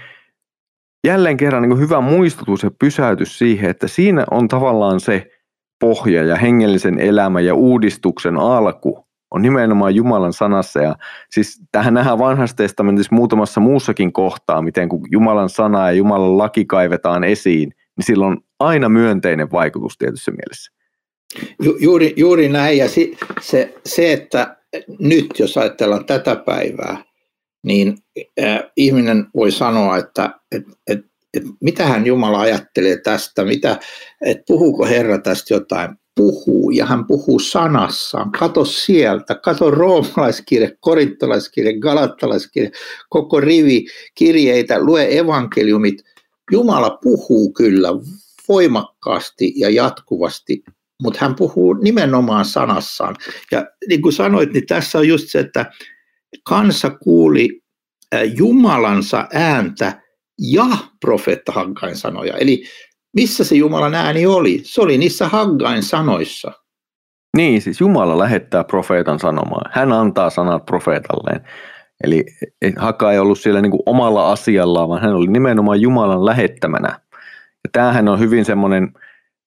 [1.08, 5.32] jälleen kerran niin hyvä muistutus ja pysäytys siihen, että siinä on tavallaan se
[5.80, 10.80] pohja ja hengellisen elämän ja uudistuksen alku on nimenomaan Jumalan sanassa.
[10.80, 10.96] Ja
[11.32, 16.66] siis tähän nähdään vanhassa testamentissa muutamassa muussakin kohtaa, miten kun Jumalan sana ja Jumalan laki
[16.66, 20.72] kaivetaan esiin, niin sillä on aina myönteinen vaikutus tietyssä mielessä.
[21.64, 24.58] Ju, juuri, juuri näin, ja si, se, se, että
[25.00, 27.04] nyt jos ajatellaan tätä päivää,
[27.64, 27.98] niin
[28.44, 31.00] äh, ihminen voi sanoa, että et, et,
[31.34, 33.80] et mitähän Jumala ajattelee tästä, mitä,
[34.26, 35.90] että puhuuko Herra tästä jotain,
[36.20, 38.32] puhuu ja hän puhuu sanassaan.
[38.32, 42.72] Kato sieltä, kato roomalaiskirje, korintolaiskirje, galattalaiskirje,
[43.10, 46.04] koko rivi kirjeitä, lue evankeliumit.
[46.52, 47.90] Jumala puhuu kyllä
[48.48, 50.64] voimakkaasti ja jatkuvasti
[51.04, 53.16] mutta hän puhuu nimenomaan sanassaan.
[53.52, 55.72] Ja niin kuin sanoit, niin tässä on just se, että
[56.44, 57.62] kansa kuuli
[58.38, 60.02] Jumalansa ääntä
[60.42, 60.66] ja
[61.00, 62.38] profeetta Haggain sanoja.
[62.38, 62.64] Eli
[63.16, 64.62] missä se Jumalan ääni oli?
[64.64, 66.52] Se oli niissä Haggain sanoissa.
[67.38, 69.72] Niin, siis Jumala lähettää profeetan sanomaan.
[69.74, 71.42] Hän antaa sanat profeetalleen.
[72.04, 72.26] Eli
[72.78, 77.00] Hakka ei ollut siellä niin kuin omalla asiallaan, vaan hän oli nimenomaan Jumalan lähettämänä.
[77.64, 78.94] Ja tämähän on hyvin semmoinen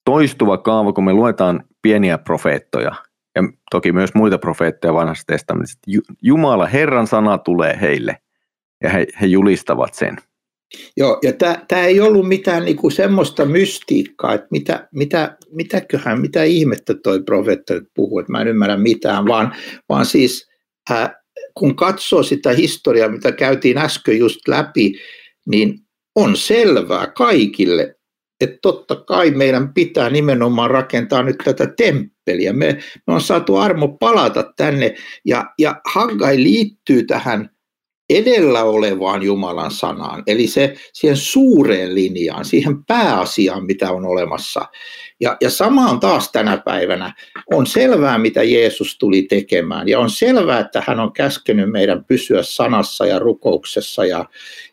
[0.04, 2.92] toistuva kaava, kun me luetaan pieniä profeettoja,
[3.34, 5.78] ja toki myös muita profeettoja vanhassa testamentissa.
[6.22, 8.16] Jumala, Herran sana tulee heille,
[8.82, 10.16] ja he, he julistavat sen.
[10.96, 11.32] Joo, ja
[11.68, 17.74] tämä ei ollut mitään niinku semmoista mystiikkaa, että mitä, mitä, mitäköhän, mitä ihmettä toi profeetta
[17.74, 19.54] nyt puhuu, että mä en ymmärrä mitään, vaan,
[19.88, 20.48] vaan siis
[20.90, 21.10] äh,
[21.54, 24.92] kun katsoo sitä historiaa, mitä käytiin äsken just läpi,
[25.46, 25.78] niin
[26.14, 27.94] on selvää kaikille,
[28.40, 32.52] että totta kai meidän pitää nimenomaan rakentaa nyt tätä temppeliä.
[32.52, 37.50] Me, me on saatu armo palata tänne ja, ja Haggai liittyy tähän
[38.16, 44.64] edellä olevaan Jumalan sanaan, eli se siihen suureen linjaan, siihen pääasiaan, mitä on olemassa.
[45.20, 47.14] Ja, ja sama on taas tänä päivänä.
[47.52, 52.42] On selvää, mitä Jeesus tuli tekemään, ja on selvää, että hän on käskenyt meidän pysyä
[52.42, 54.24] sanassa ja rukouksessa ja,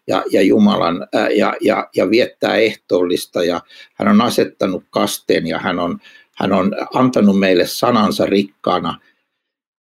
[0.08, 3.62] ja, ja Jumalan ja, ja, ja viettää ehtoollista, ja
[3.94, 6.00] hän on asettanut kasteen, ja hän on,
[6.36, 9.00] hän on antanut meille sanansa rikkaana.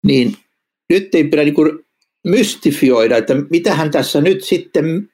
[0.07, 0.37] Niin
[0.91, 1.88] nyt ei pidä niin kuin
[2.27, 5.09] mystifioida, että mitähän tässä nyt sitten,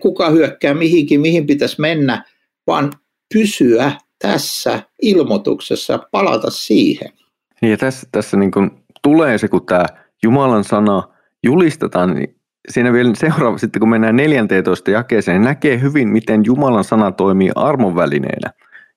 [0.00, 2.24] kuka hyökkää mihinkin, mihin pitäisi mennä,
[2.66, 2.92] vaan
[3.34, 7.12] pysyä tässä ilmoituksessa, palata siihen.
[7.62, 8.70] Niin ja tässä, tässä niin kuin
[9.02, 9.84] tulee se, kun tämä
[10.22, 11.02] Jumalan sana
[11.44, 12.36] julistetaan, niin
[12.68, 17.50] siinä vielä seuraava, sitten kun mennään 14 jakeeseen, niin näkee hyvin, miten Jumalan sana toimii
[17.54, 18.52] armon välineenä.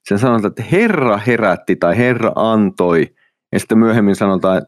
[0.07, 3.15] Sen sanotaan, että Herra herätti tai Herra antoi,
[3.51, 4.61] ja sitten myöhemmin sanotaan,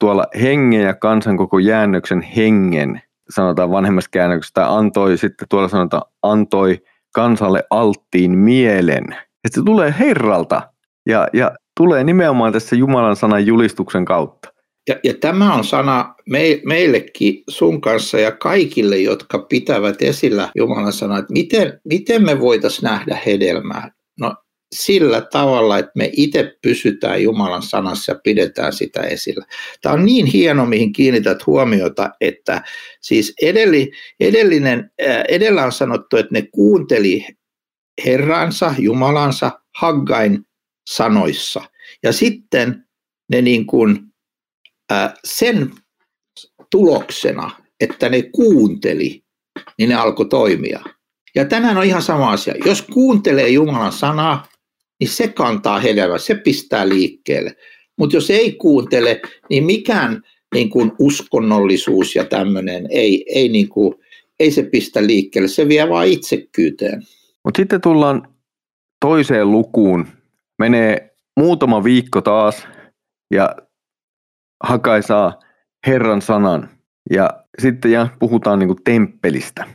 [0.00, 6.82] tuolla hengen ja kansan koko jäännöksen hengen, sanotaan vanhemmassa käännöksessä, antoi, sitten tuolla sanotaan antoi
[7.14, 9.04] kansalle alttiin mielen.
[9.12, 10.62] Ja se tulee Herralta
[11.06, 14.52] ja, ja tulee nimenomaan tässä Jumalan sanan julistuksen kautta.
[14.88, 20.92] Ja, ja tämä on sana me, meillekin sun kanssa ja kaikille, jotka pitävät esillä Jumalan
[20.92, 23.90] sanaa, että miten, miten me voitaisiin nähdä hedelmää.
[24.20, 24.34] No
[24.74, 29.46] sillä tavalla, että me itse pysytään Jumalan sanassa ja pidetään sitä esillä.
[29.82, 32.62] Tämä on niin hieno, mihin kiinnität huomiota, että
[33.00, 34.90] siis edelli, edellinen,
[35.28, 37.26] edellä on sanottu, että ne kuunteli
[38.04, 40.44] Herransa, Jumalansa, Haggain
[40.86, 41.60] sanoissa.
[42.02, 42.84] Ja sitten
[43.32, 43.98] ne niin kuin,
[45.24, 45.70] sen
[46.70, 47.50] tuloksena,
[47.80, 49.22] että ne kuunteli,
[49.78, 50.80] niin ne alkoi toimia.
[51.34, 52.54] Ja tänään on ihan sama asia.
[52.64, 54.48] Jos kuuntelee Jumalan sanaa,
[55.00, 57.56] niin se kantaa hedelmää, se pistää liikkeelle.
[57.98, 60.22] Mutta jos ei kuuntele, niin mikään
[60.54, 63.94] niin kuin uskonnollisuus ja tämmöinen ei, ei, niin kuin,
[64.40, 67.02] ei se pistä liikkeelle, se vie vaan itsekkyyteen.
[67.44, 68.28] Mutta sitten tullaan
[69.00, 70.06] toiseen lukuun.
[70.58, 72.68] Menee muutama viikko taas
[73.30, 73.56] ja
[74.64, 75.40] Hakai saa
[75.86, 76.70] Herran sanan.
[77.10, 79.66] Ja sitten ja puhutaan niin kuin temppelistä,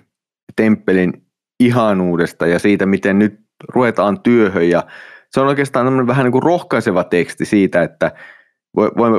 [0.56, 1.26] temppelin
[1.60, 4.84] ihanuudesta ja siitä, miten nyt ruvetaan työhön ja
[5.30, 8.12] se on oikeastaan vähän niin kuin rohkaiseva teksti siitä, että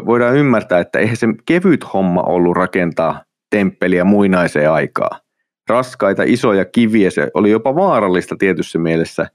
[0.07, 5.21] voidaan ymmärtää, että eihän se kevyt homma ollut rakentaa temppeliä muinaiseen aikaa.
[5.69, 9.27] Raskaita, isoja kiviä, se oli jopa vaarallista tietyssä mielessä.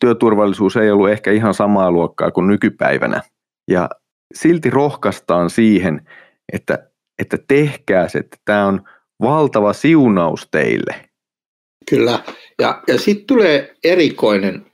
[0.00, 3.20] Työturvallisuus ei ollut ehkä ihan samaa luokkaa kuin nykypäivänä.
[3.70, 3.88] Ja
[4.34, 6.08] silti rohkaistaan siihen,
[6.52, 6.78] että,
[7.18, 8.82] että tehkää se, että tämä on
[9.22, 11.05] valtava siunaus teille.
[11.90, 12.24] Kyllä,
[12.58, 14.66] ja, ja sitten tulee erikoinen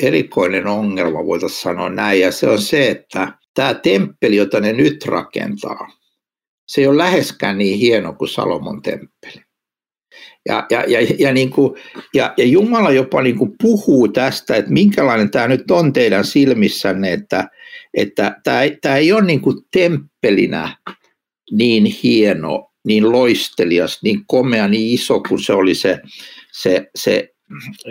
[0.00, 5.06] erikoinen ongelma, voitaisiin sanoa näin, ja se on se, että tämä temppeli, jota ne nyt
[5.06, 5.88] rakentaa,
[6.68, 9.44] se ei ole läheskään niin hieno kuin Salomon temppeli.
[10.48, 11.80] Ja, ja, ja, ja, niin kuin,
[12.14, 17.12] ja, ja Jumala jopa niin kuin puhuu tästä, että minkälainen tämä nyt on teidän silmissänne,
[17.12, 17.48] että,
[17.94, 20.76] että tämä, tämä ei ole niin kuin temppelinä
[21.50, 26.00] niin hieno, niin loistelias, niin komea, niin iso kuin se oli se,
[26.54, 27.28] se, se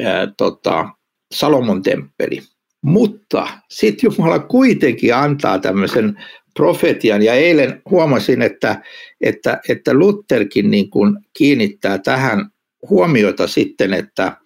[0.05, 0.89] ää, tota,
[1.33, 2.41] Salomon temppeli.
[2.81, 6.23] Mutta sitten Jumala kuitenkin antaa tämmöisen
[6.55, 8.81] profetian, ja eilen huomasin, että,
[9.21, 12.49] että, että Lutherkin niin kuin kiinnittää tähän
[12.89, 14.37] huomiota sitten, että,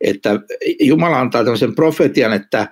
[0.00, 0.30] että
[0.80, 2.68] Jumala antaa tämmöisen profetian, että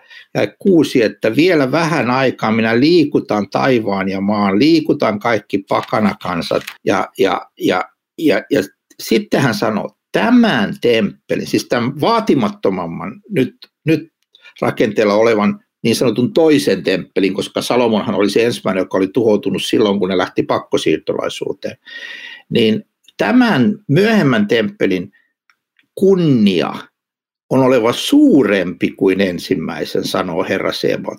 [0.58, 6.62] kuusi, että vielä vähän aikaa minä liikutan taivaan ja maan, liikutan kaikki pakanakansat.
[6.84, 7.84] Ja, ja, ja,
[8.18, 8.62] ja, ja
[9.02, 14.12] sitten hän sanoo, tämän temppelin, siis tämän vaatimattomamman nyt, nyt
[14.60, 19.98] rakenteella olevan niin sanotun toisen temppelin, koska Salomonhan oli se ensimmäinen, joka oli tuhoutunut silloin,
[19.98, 21.76] kun ne lähti pakkosiirtolaisuuteen,
[22.50, 22.84] niin
[23.16, 25.12] tämän myöhemmän temppelin
[25.94, 26.74] kunnia
[27.50, 31.18] on oleva suurempi kuin ensimmäisen, sanoo Herra Sebot.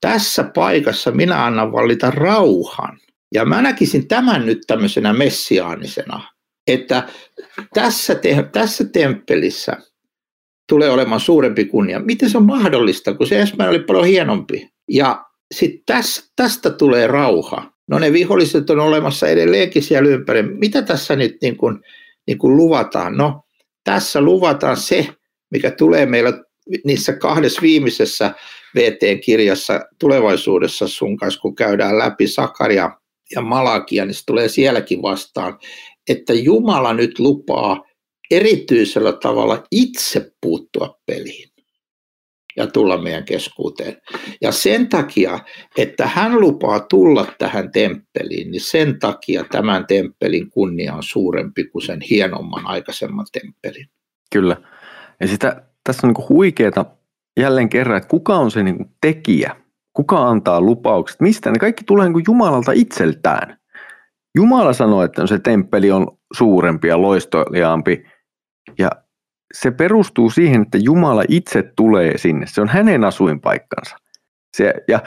[0.00, 2.98] Tässä paikassa minä annan vallita rauhan.
[3.34, 6.33] Ja mä näkisin tämän nyt tämmöisenä messiaanisena
[6.66, 7.08] että
[7.74, 9.76] tässä, te, tässä temppelissä
[10.68, 12.00] tulee olemaan suurempi kunnia.
[12.00, 14.68] Miten se on mahdollista, kun se ensimmäinen oli paljon hienompi?
[14.88, 15.24] Ja
[15.54, 17.72] sitten tästä, tästä tulee rauha.
[17.88, 20.42] No ne viholliset on olemassa edelleenkin siellä ympäri.
[20.42, 21.80] Mitä tässä nyt niin kuin,
[22.26, 23.16] niin kuin luvataan?
[23.16, 23.42] No
[23.84, 25.08] tässä luvataan se,
[25.50, 26.32] mikä tulee meillä
[26.84, 28.34] niissä kahdessa viimeisessä
[28.76, 32.90] VT-kirjassa tulevaisuudessa sun kanssa, kun käydään läpi Sakaria
[33.34, 35.58] ja Malakia, niin se tulee sielläkin vastaan
[36.08, 37.84] että Jumala nyt lupaa
[38.30, 41.48] erityisellä tavalla itse puuttua peliin.
[42.56, 43.96] ja tulla meidän keskuuteen.
[44.42, 45.38] Ja sen takia,
[45.78, 51.82] että hän lupaa tulla tähän temppeliin, niin sen takia tämän temppelin kunnia on suurempi kuin
[51.82, 53.86] sen hienomman aikaisemman temppelin.
[54.32, 54.56] Kyllä.
[55.20, 56.86] Ja sitä, tässä on niin huikeeta
[57.40, 59.56] jälleen kerran, että kuka on se niin tekijä,
[59.92, 63.58] kuka antaa lupaukset, mistä ne kaikki tulee niin Jumalalta itseltään.
[64.34, 68.04] Jumala sanoo, että se temppeli on suurempi ja loistoliaampi
[68.78, 68.90] ja
[69.54, 72.46] se perustuu siihen, että Jumala itse tulee sinne.
[72.46, 73.96] Se on hänen asuinpaikkansa.
[74.56, 75.00] Se, ja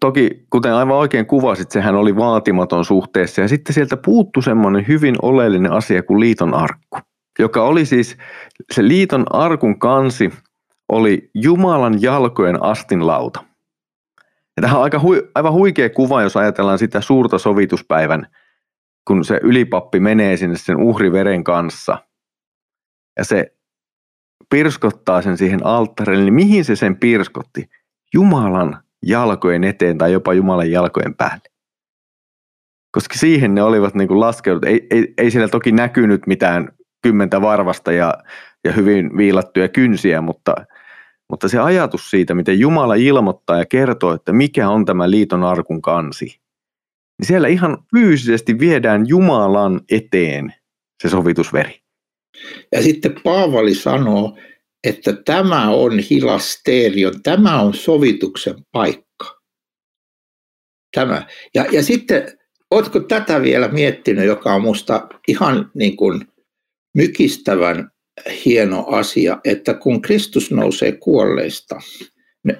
[0.00, 3.40] toki, kuten aivan oikein kuvasit, sehän oli vaatimaton suhteessa.
[3.40, 6.98] Ja sitten sieltä puuttu semmoinen hyvin oleellinen asia kuin liiton arkku,
[7.38, 8.16] joka oli siis,
[8.72, 10.32] se liiton arkun kansi
[10.88, 13.44] oli Jumalan jalkojen astinlauta.
[14.56, 18.26] Ja tähän on aika hui, aivan huikea kuva, jos ajatellaan sitä suurta sovituspäivän,
[19.06, 21.98] kun se ylipappi menee sinne sen uhriveren kanssa.
[23.18, 23.56] Ja se
[24.50, 27.68] pirskottaa sen siihen alttarille, niin mihin se sen pirskotti?
[28.14, 31.48] Jumalan jalkojen eteen tai jopa Jumalan jalkojen päälle.
[32.92, 34.64] Koska siihen ne olivat niin kuin laskeudut.
[34.64, 36.68] Ei, ei, ei siellä toki näkynyt mitään
[37.02, 38.14] kymmentä varvasta ja,
[38.64, 40.54] ja hyvin viilattuja kynsiä, mutta,
[41.30, 45.82] mutta se ajatus siitä, miten Jumala ilmoittaa ja kertoo, että mikä on tämä liiton arkun
[45.82, 46.40] kansi,
[47.18, 50.54] niin siellä ihan fyysisesti viedään Jumalan eteen
[51.02, 51.80] se sovitusveri.
[52.72, 54.38] Ja sitten Paavali sanoo,
[54.84, 59.40] että tämä on hilasterion, tämä on sovituksen paikka.
[60.94, 61.26] Tämä.
[61.54, 62.38] Ja, ja sitten,
[62.70, 66.26] oletko tätä vielä miettinyt, joka on minusta ihan niin kuin
[66.94, 67.90] mykistävän
[68.44, 71.80] hieno asia, että kun Kristus nousee kuolleista,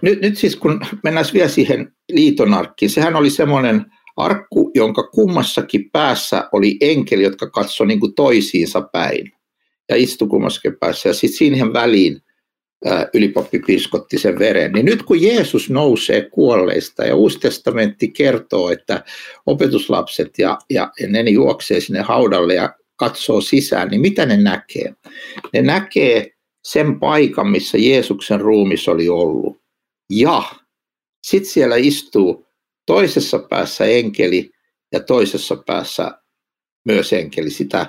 [0.02, 3.84] nyt, nyt siis kun mennään vielä siihen liitonarkkiin, sehän oli semmoinen
[4.16, 9.32] arkku, jonka kummassakin päässä oli enkeli, jotka katsoi niin toisiinsa päin
[9.88, 11.08] ja istui kummassakin päässä.
[11.08, 12.22] Ja sitten siihen väliin
[13.14, 14.72] ylipappi piskotti sen veren.
[14.72, 19.04] Niin nyt kun Jeesus nousee kuolleista ja Uusi testamentti kertoo, että
[19.46, 24.94] opetuslapset ja, ja ne juoksee sinne haudalle ja katsoo sisään, niin mitä ne näkee?
[25.52, 26.30] Ne näkee
[26.64, 29.60] sen paikan, missä Jeesuksen ruumis oli ollut.
[30.10, 30.42] Ja
[31.22, 32.45] sitten siellä istuu
[32.86, 34.50] toisessa päässä enkeli
[34.92, 36.10] ja toisessa päässä
[36.84, 37.50] myös enkeli.
[37.50, 37.86] Sitä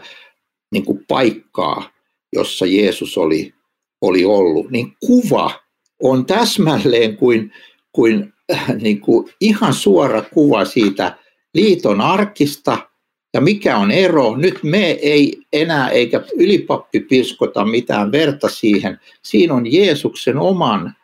[0.71, 1.89] niin kuin paikkaa,
[2.33, 3.53] jossa Jeesus oli,
[4.01, 5.51] oli ollut, niin kuva
[6.03, 7.53] on täsmälleen kuin,
[7.91, 11.17] kuin, äh, niin kuin ihan suora kuva siitä
[11.53, 12.77] liiton arkista
[13.33, 14.35] ja mikä on ero.
[14.35, 18.99] Nyt me ei enää eikä ylipappi piskota mitään verta siihen.
[19.23, 20.95] Siinä on Jeesuksen oman,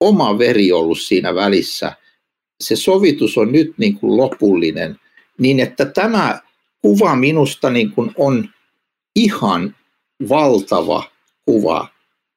[0.00, 1.92] oma veri ollut siinä välissä.
[2.60, 4.96] Se sovitus on nyt niin kuin lopullinen,
[5.38, 6.40] niin että tämä
[6.82, 8.48] kuva minusta niin kuin on
[9.16, 9.76] ihan
[10.28, 11.04] valtava
[11.44, 11.88] kuva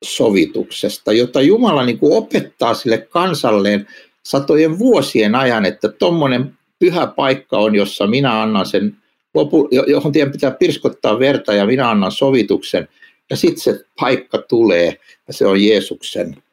[0.04, 3.88] sovituksesta, jota Jumala niin kuin opettaa sille kansalleen
[4.24, 8.98] satojen vuosien ajan, että tuommoinen pyhä paikka on, jossa minä annan sen,
[9.34, 12.88] lopu, johon tien pitää pirskottaa verta ja minä annan sovituksen.
[13.30, 16.44] Ja sitten se paikka tulee ja se on Jeesuksen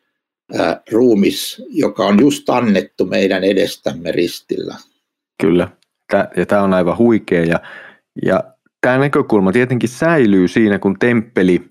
[0.93, 4.77] ruumis, joka on just annettu meidän edestämme ristillä.
[5.43, 5.69] Kyllä,
[6.37, 7.45] ja tämä on aivan huikea.
[7.45, 7.61] Ja,
[8.25, 8.45] ja
[8.81, 11.63] tämä näkökulma tietenkin säilyy siinä, kun temppeli,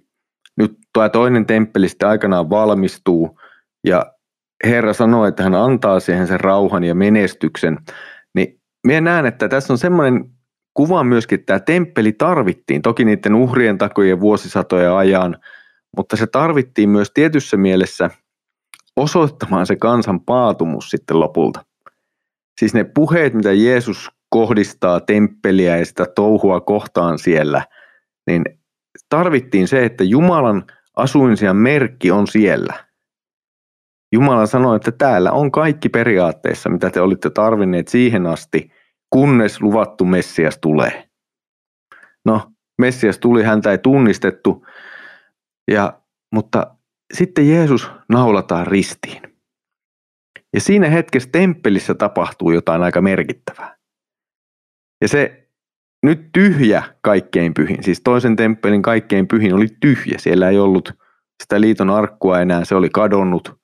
[0.58, 3.40] nyt tuo toinen temppeli sitten aikanaan valmistuu.
[3.88, 4.14] Ja
[4.64, 7.78] Herra sanoo, että hän antaa siihen sen rauhan ja menestyksen,
[8.36, 10.26] niin minä näen, että tässä on semmoinen
[10.74, 15.38] kuva myöskin, että tämä temppeli tarvittiin, toki niiden uhrien takojen vuosisatoja ajan,
[15.98, 18.10] mutta se tarvittiin myös tietyssä mielessä
[18.98, 21.66] osoittamaan se kansan paatumus sitten lopulta.
[22.60, 27.66] Siis ne puheet, mitä Jeesus kohdistaa temppeliä ja sitä touhua kohtaan siellä,
[28.28, 28.44] niin
[29.10, 30.64] tarvittiin se, että Jumalan
[30.96, 32.74] asuinsian merkki on siellä.
[34.14, 38.72] Jumala sanoi, että täällä on kaikki periaatteessa, mitä te olitte tarvinneet siihen asti,
[39.10, 41.10] kunnes luvattu Messias tulee.
[42.26, 44.66] No, Messias tuli, häntä ei tunnistettu,
[45.72, 46.02] ja,
[46.32, 46.76] mutta
[47.14, 49.22] sitten Jeesus naulataan ristiin.
[50.54, 53.78] Ja siinä hetkessä temppelissä tapahtuu jotain aika merkittävää.
[55.02, 55.50] Ja se
[56.04, 60.18] nyt tyhjä kaikkein pyhin, siis toisen temppelin kaikkein pyhin oli tyhjä.
[60.18, 60.94] Siellä ei ollut
[61.44, 63.60] sitä liiton arkkua enää, se oli kadonnut.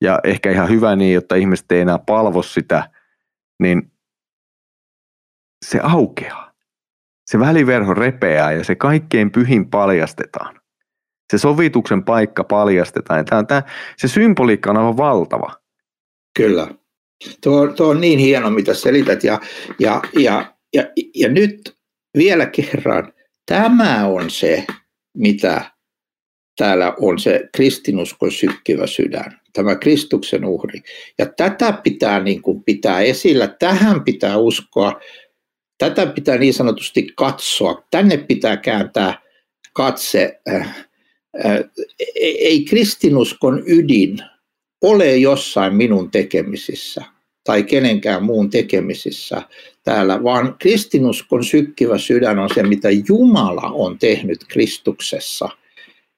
[0.00, 2.90] Ja ehkä ihan hyvä niin, jotta ihmiset ei enää palvo sitä,
[3.62, 3.92] niin
[5.64, 6.52] se aukeaa.
[7.26, 10.60] Se väliverho repeää ja se kaikkein pyhin paljastetaan.
[11.30, 13.24] Se sovituksen paikka paljastetaan.
[13.24, 13.62] Tämä, tämä,
[13.96, 15.52] se symboliikka on aivan valtava.
[16.36, 16.68] Kyllä.
[17.42, 19.24] Tuo, tuo on niin hieno, mitä selität.
[19.24, 19.40] Ja,
[19.78, 20.84] ja, ja ja,
[21.14, 21.76] ja nyt
[22.18, 23.12] vielä kerran,
[23.46, 24.64] tämä on se,
[25.16, 25.70] mitä
[26.56, 30.80] täällä on se kristinuskon sykkivä sydän, tämä Kristuksen uhri.
[31.18, 35.00] Ja tätä pitää niin kuin pitää esillä, tähän pitää uskoa,
[35.78, 39.20] tätä pitää niin sanotusti katsoa, tänne pitää kääntää
[39.72, 40.40] katse.
[40.54, 40.85] Äh,
[42.14, 44.18] ei kristinuskon ydin
[44.82, 47.04] ole jossain minun tekemisissä
[47.44, 49.42] tai kenenkään muun tekemisissä
[49.84, 55.48] täällä, vaan kristinuskon sykkivä sydän on se, mitä Jumala on tehnyt Kristuksessa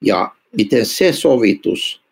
[0.05, 2.03] ja miten se sovitus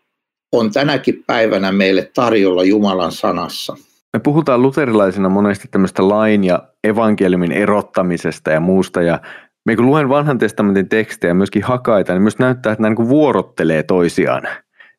[0.53, 3.77] on tänäkin päivänä meille tarjolla Jumalan sanassa.
[4.13, 9.21] Me puhutaan luterilaisina monesti tämmöistä lain ja evankeliumin erottamisesta ja muusta, ja
[9.67, 13.83] me kun luen vanhan testamentin tekstejä myöskin hakaita, niin myös näyttää, että nämä niin vuorottelee
[13.83, 14.43] toisiaan.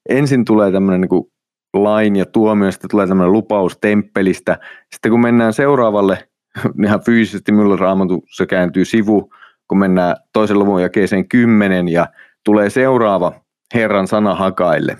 [0.09, 1.31] Ensin tulee tämmöinen niin
[1.73, 4.57] lain ja tuomio, sitten tulee tämmöinen lupaus temppelistä.
[4.93, 6.27] Sitten kun mennään seuraavalle,
[6.85, 9.33] ihan fyysisesti minulle raamatussa kääntyy sivu,
[9.67, 12.07] kun mennään toisen luvun jakeeseen kymmenen ja
[12.45, 13.31] tulee seuraava
[13.73, 14.97] Herran sana hakaille,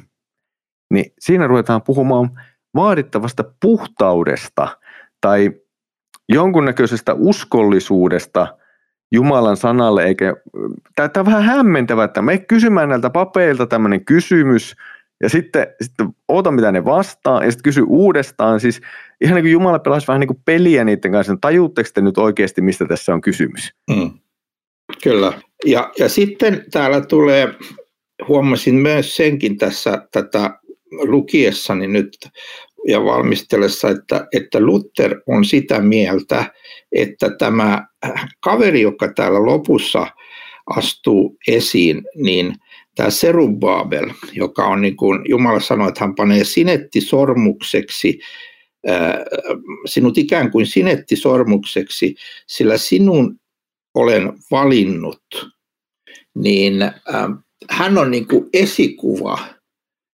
[0.94, 2.30] niin siinä ruvetaan puhumaan
[2.76, 4.68] vaadittavasta puhtaudesta
[5.22, 5.52] tai
[6.30, 8.57] jonkunnäköisestä uskollisuudesta
[9.12, 10.36] Jumalan sanalle, eikä,
[10.96, 14.76] tämä on vähän hämmentävä, että me kysymään näiltä papeilta tämmöinen kysymys,
[15.24, 18.82] ja sitten, sitten oota mitä ne vastaa, ja sitten kysy uudestaan, siis
[19.22, 22.62] ihan niin kuin Jumala pelasi vähän niin kuin peliä niiden kanssa, tajuutteko te nyt oikeasti,
[22.62, 23.74] mistä tässä on kysymys?
[23.90, 24.12] Mm.
[25.04, 25.34] Kyllä,
[25.66, 27.54] ja, ja sitten täällä tulee,
[28.28, 30.60] huomasin myös senkin tässä tätä
[30.92, 32.18] lukiessani nyt
[32.88, 36.54] ja valmistellessa, että, että Luther on sitä mieltä,
[36.92, 37.88] että tämä
[38.40, 40.08] kaveri, joka täällä lopussa
[40.76, 42.56] astuu esiin, niin
[42.96, 48.20] tämä Serubabel, joka on niin kuin Jumala sanoi, että hän panee sinettisormukseksi,
[49.86, 52.16] sinut ikään kuin sinettisormukseksi,
[52.48, 53.40] sillä sinun
[53.94, 55.52] olen valinnut,
[56.36, 56.92] niin
[57.70, 59.40] hän on niin kuin esikuva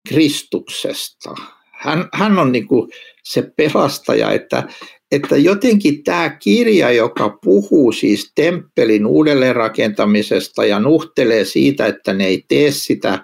[0.08, 1.34] Kristuksesta.
[1.80, 2.90] Hän, hän on niin kuin
[3.24, 4.68] se pelastaja, että,
[5.12, 12.44] että jotenkin tämä kirja, joka puhuu siis temppelin uudelleenrakentamisesta ja nuhtelee siitä, että ne ei
[12.48, 13.18] tee sitä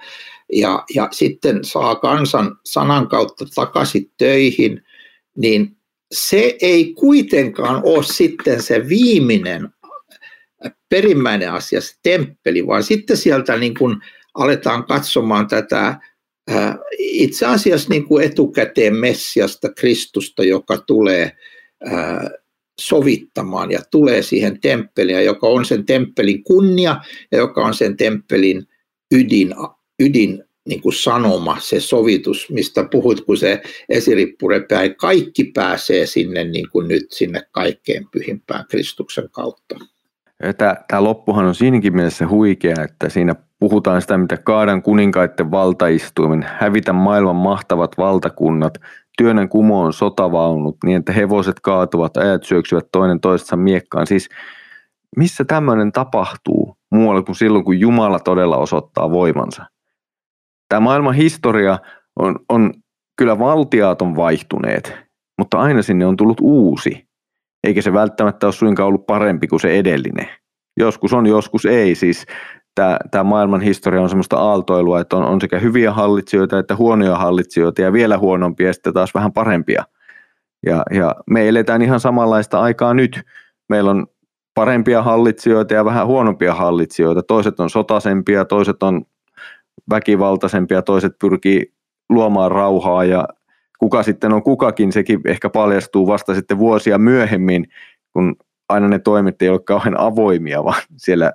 [0.53, 4.83] ja, ja sitten saa kansan sanan kautta takaisin töihin,
[5.37, 5.77] niin
[6.13, 9.69] se ei kuitenkaan ole sitten se viimeinen
[10.89, 13.97] perimmäinen asia, se temppeli, vaan sitten sieltä niin kuin
[14.35, 16.01] aletaan katsomaan tätä
[16.99, 21.33] itse asiassa niin kuin etukäteen Messiasta, Kristusta, joka tulee
[22.81, 27.01] sovittamaan ja tulee siihen temppeliin, joka on sen temppelin kunnia
[27.33, 28.67] ja joka on sen temppelin
[29.15, 29.55] ydin,
[30.01, 36.71] ydin niin kuin sanoma, se sovitus, mistä puhut, kun se esirippurepäin, kaikki pääsee sinne niin
[36.71, 39.79] kuin nyt sinne kaikkein pyhimpään Kristuksen kautta.
[40.59, 46.47] Tämä, tämä loppuhan on siinäkin mielessä huikea, että siinä puhutaan sitä, mitä kaadan kuninkaiden valtaistuimen,
[46.59, 48.79] hävitä maailman mahtavat valtakunnat,
[49.19, 54.07] työnnän kumoon sotavaunut niin, että hevoset kaatuvat, ajat syöksyvät toinen toistensa miekkaan.
[54.07, 54.29] Siis
[55.17, 59.65] missä tämmöinen tapahtuu muualla kuin silloin, kun Jumala todella osoittaa voimansa?
[60.69, 61.79] Tämä maailman historia
[62.17, 62.75] on, on
[63.17, 64.97] kyllä valtiaat on vaihtuneet,
[65.39, 67.07] mutta aina sinne on tullut uusi,
[67.65, 70.29] eikä se välttämättä ole suinkaan ollut parempi kuin se edellinen.
[70.77, 71.95] Joskus on, joskus ei.
[71.95, 72.27] Siis
[72.77, 77.17] tämä, tämä maailman historia on semmoista aaltoilua, että on, on sekä hyviä hallitsijoita että huonoja
[77.17, 79.85] hallitsijoita ja vielä huonompia ja sitten taas vähän parempia.
[80.67, 83.21] Ja, ja me eletään ihan samanlaista aikaa nyt.
[83.69, 84.07] Meillä on
[84.55, 87.23] parempia hallitsijoita ja vähän huonompia hallitsijoita.
[87.23, 89.03] Toiset on sotasempia, toiset on
[89.91, 91.73] väkivaltaisempia, toiset pyrkii
[92.11, 93.29] luomaan rauhaa ja
[93.79, 97.69] kuka sitten on kukakin, sekin ehkä paljastuu vasta sitten vuosia myöhemmin,
[98.13, 98.37] kun
[98.69, 101.33] aina ne toimet ei ole kauhean avoimia, vaan siellä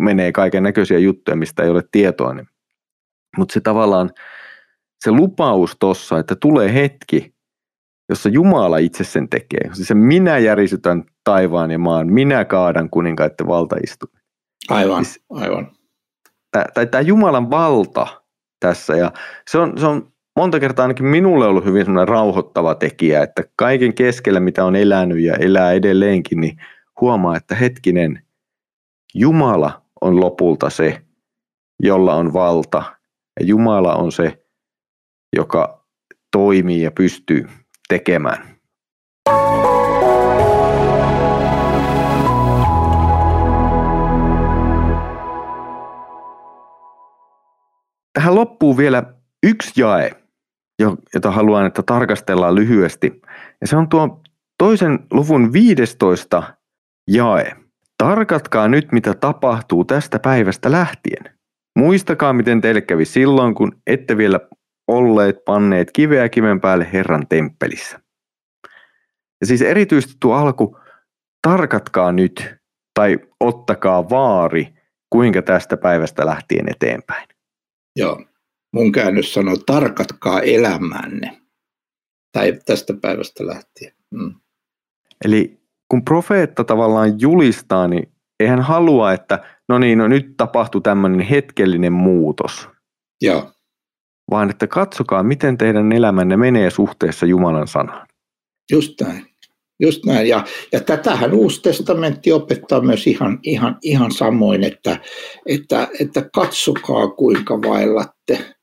[0.00, 2.34] menee kaiken näköisiä juttuja, mistä ei ole tietoa.
[2.34, 2.48] Niin.
[3.36, 4.10] Mutta se tavallaan,
[5.04, 7.34] se lupaus tuossa, että tulee hetki,
[8.08, 9.70] jossa Jumala itse sen tekee.
[9.72, 14.22] Siis se minä järisytän taivaan ja maan, minä kaadan kuninkaiden valtaistuimen.
[14.68, 15.72] Aivan, siis, aivan.
[16.90, 18.06] Tämä Jumalan valta
[18.60, 19.12] tässä, ja
[19.50, 23.94] se on, se on monta kertaa ainakin minulle ollut hyvin semmoinen rauhoittava tekijä, että kaiken
[23.94, 26.56] keskellä, mitä on elänyt ja elää edelleenkin, niin
[27.00, 28.22] huomaa, että hetkinen,
[29.14, 31.02] Jumala on lopulta se,
[31.82, 32.82] jolla on valta.
[33.40, 34.44] Ja Jumala on se,
[35.36, 35.86] joka
[36.32, 37.48] toimii ja pystyy
[37.88, 38.60] tekemään.
[48.12, 50.10] Tähän loppuu vielä yksi jae,
[51.14, 53.22] jota haluan, että tarkastellaan lyhyesti.
[53.60, 54.22] Ja se on tuo
[54.58, 56.42] toisen luvun 15
[57.08, 57.59] jae.
[58.00, 61.38] Tarkatkaa nyt, mitä tapahtuu tästä päivästä lähtien.
[61.78, 64.40] Muistakaa, miten teille kävi silloin, kun ette vielä
[64.88, 68.00] olleet panneet kiveä kiven päälle Herran temppelissä.
[69.40, 70.78] Ja siis erityisesti tuo alku,
[71.42, 72.54] tarkatkaa nyt
[72.94, 74.74] tai ottakaa vaari,
[75.10, 77.28] kuinka tästä päivästä lähtien eteenpäin.
[77.96, 78.24] Joo,
[78.72, 81.40] mun käännös sanoo, tarkatkaa elämänne.
[82.32, 83.92] Tai tästä päivästä lähtien.
[84.10, 84.34] Mm.
[85.24, 85.59] Eli
[85.90, 89.38] kun profeetta tavallaan julistaa, niin ei hän halua, että
[89.68, 92.68] no niin, no nyt tapahtui tämmöinen hetkellinen muutos.
[93.22, 93.50] Joo.
[94.30, 98.06] Vaan että katsokaa, miten teidän elämänne menee suhteessa Jumalan sanaan.
[98.72, 99.26] Just näin.
[99.80, 100.28] Just näin.
[100.28, 105.00] Ja, ja tätähän Uusi testamentti opettaa myös ihan, ihan, ihan samoin, että,
[105.46, 108.54] että, että katsokaa kuinka vaillatte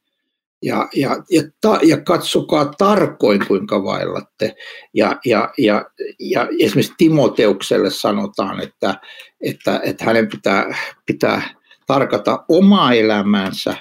[0.64, 4.56] ja, ja, ja, ta, ja katsokaa tarkoin kuinka vaillatte.
[4.94, 5.86] Ja, ja, ja,
[6.20, 8.96] ja esimerkiksi Timoteukselle sanotaan, että,
[9.42, 11.42] että, että hänen pitää, pitää
[11.88, 13.76] tarkata omaa elämäänsä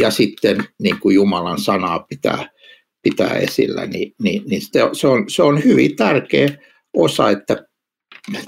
[0.00, 2.48] ja sitten niin kuin Jumalan sanaa pitää,
[3.02, 6.48] pitää esillä, niin, niin, niin se, on, se on hyvin tärkeä
[6.96, 7.66] osa, että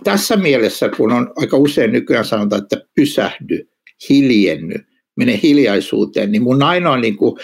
[0.05, 3.69] tässä mielessä, kun on aika usein nykyään sanotaan, että pysähdy,
[4.09, 4.75] hiljenny,
[5.17, 7.41] mene hiljaisuuteen, niin mun ainoa niin kuin,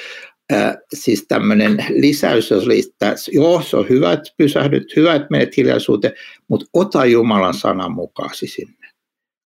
[0.53, 5.57] äh, siis tämmöinen lisäys oli, että joo, se on hyvä, että pysähdyt, hyvä, että menet
[5.57, 6.15] hiljaisuuteen,
[6.49, 8.89] mutta ota Jumalan sanan mukaasi sinne.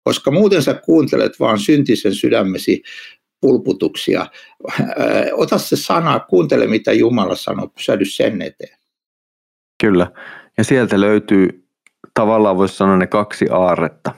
[0.03, 2.83] Koska muuten sä kuuntelet vaan syntisen sydämesi
[3.41, 4.21] pulputuksia.
[4.79, 4.87] Äh,
[5.31, 8.77] ota se sana, kuuntele mitä Jumala sanoo, pysähdy sen eteen.
[9.83, 10.11] Kyllä,
[10.57, 11.63] ja sieltä löytyy
[12.13, 14.11] tavallaan voisi sanoa ne kaksi aarretta.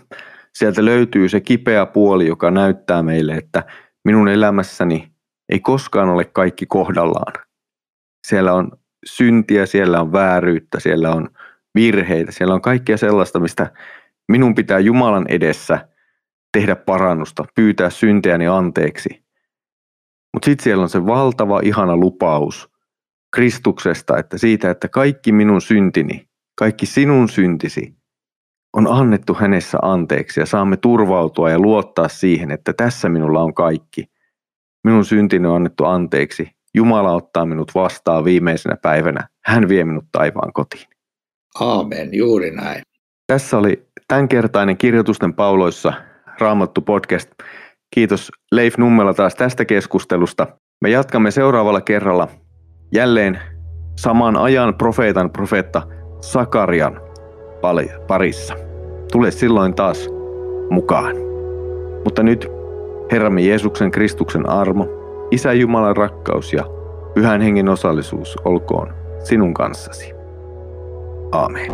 [0.53, 3.63] Sieltä löytyy se kipeä puoli, joka näyttää meille, että
[4.05, 5.11] minun elämässäni
[5.49, 7.33] ei koskaan ole kaikki kohdallaan.
[8.27, 8.71] Siellä on
[9.05, 11.29] syntiä, siellä on vääryyttä, siellä on
[11.75, 13.71] virheitä, siellä on kaikkea sellaista, mistä
[14.27, 15.87] minun pitää Jumalan edessä
[16.51, 19.25] tehdä parannusta, pyytää synteäni anteeksi.
[20.33, 22.71] Mutta sitten siellä on se valtava, ihana lupaus
[23.35, 27.94] Kristuksesta, että siitä, että kaikki minun syntini, kaikki sinun syntisi
[28.75, 34.05] on annettu hänessä anteeksi ja saamme turvautua ja luottaa siihen, että tässä minulla on kaikki.
[34.83, 36.49] Minun syntini on annettu anteeksi.
[36.73, 39.27] Jumala ottaa minut vastaan viimeisenä päivänä.
[39.45, 40.87] Hän vie minut taivaan kotiin.
[41.59, 42.81] Aamen, juuri näin.
[43.27, 45.93] Tässä oli tämänkertainen Kirjoitusten pauloissa
[46.39, 47.29] Raamattu podcast.
[47.93, 50.47] Kiitos Leif Nummela taas tästä keskustelusta.
[50.81, 52.27] Me jatkamme seuraavalla kerralla
[52.93, 53.39] jälleen
[53.99, 55.81] saman ajan profeetan profeetta
[56.21, 57.04] Sakarian
[58.07, 58.53] parissa.
[59.11, 60.09] Tule silloin taas
[60.69, 61.15] mukaan.
[62.03, 62.47] Mutta nyt
[63.11, 64.87] Herramme Jeesuksen Kristuksen armo,
[65.31, 66.65] Isä Jumalan rakkaus ja
[67.13, 68.93] Pyhän Hengen osallisuus olkoon
[69.23, 70.13] sinun kanssasi.
[71.31, 71.71] Aamen.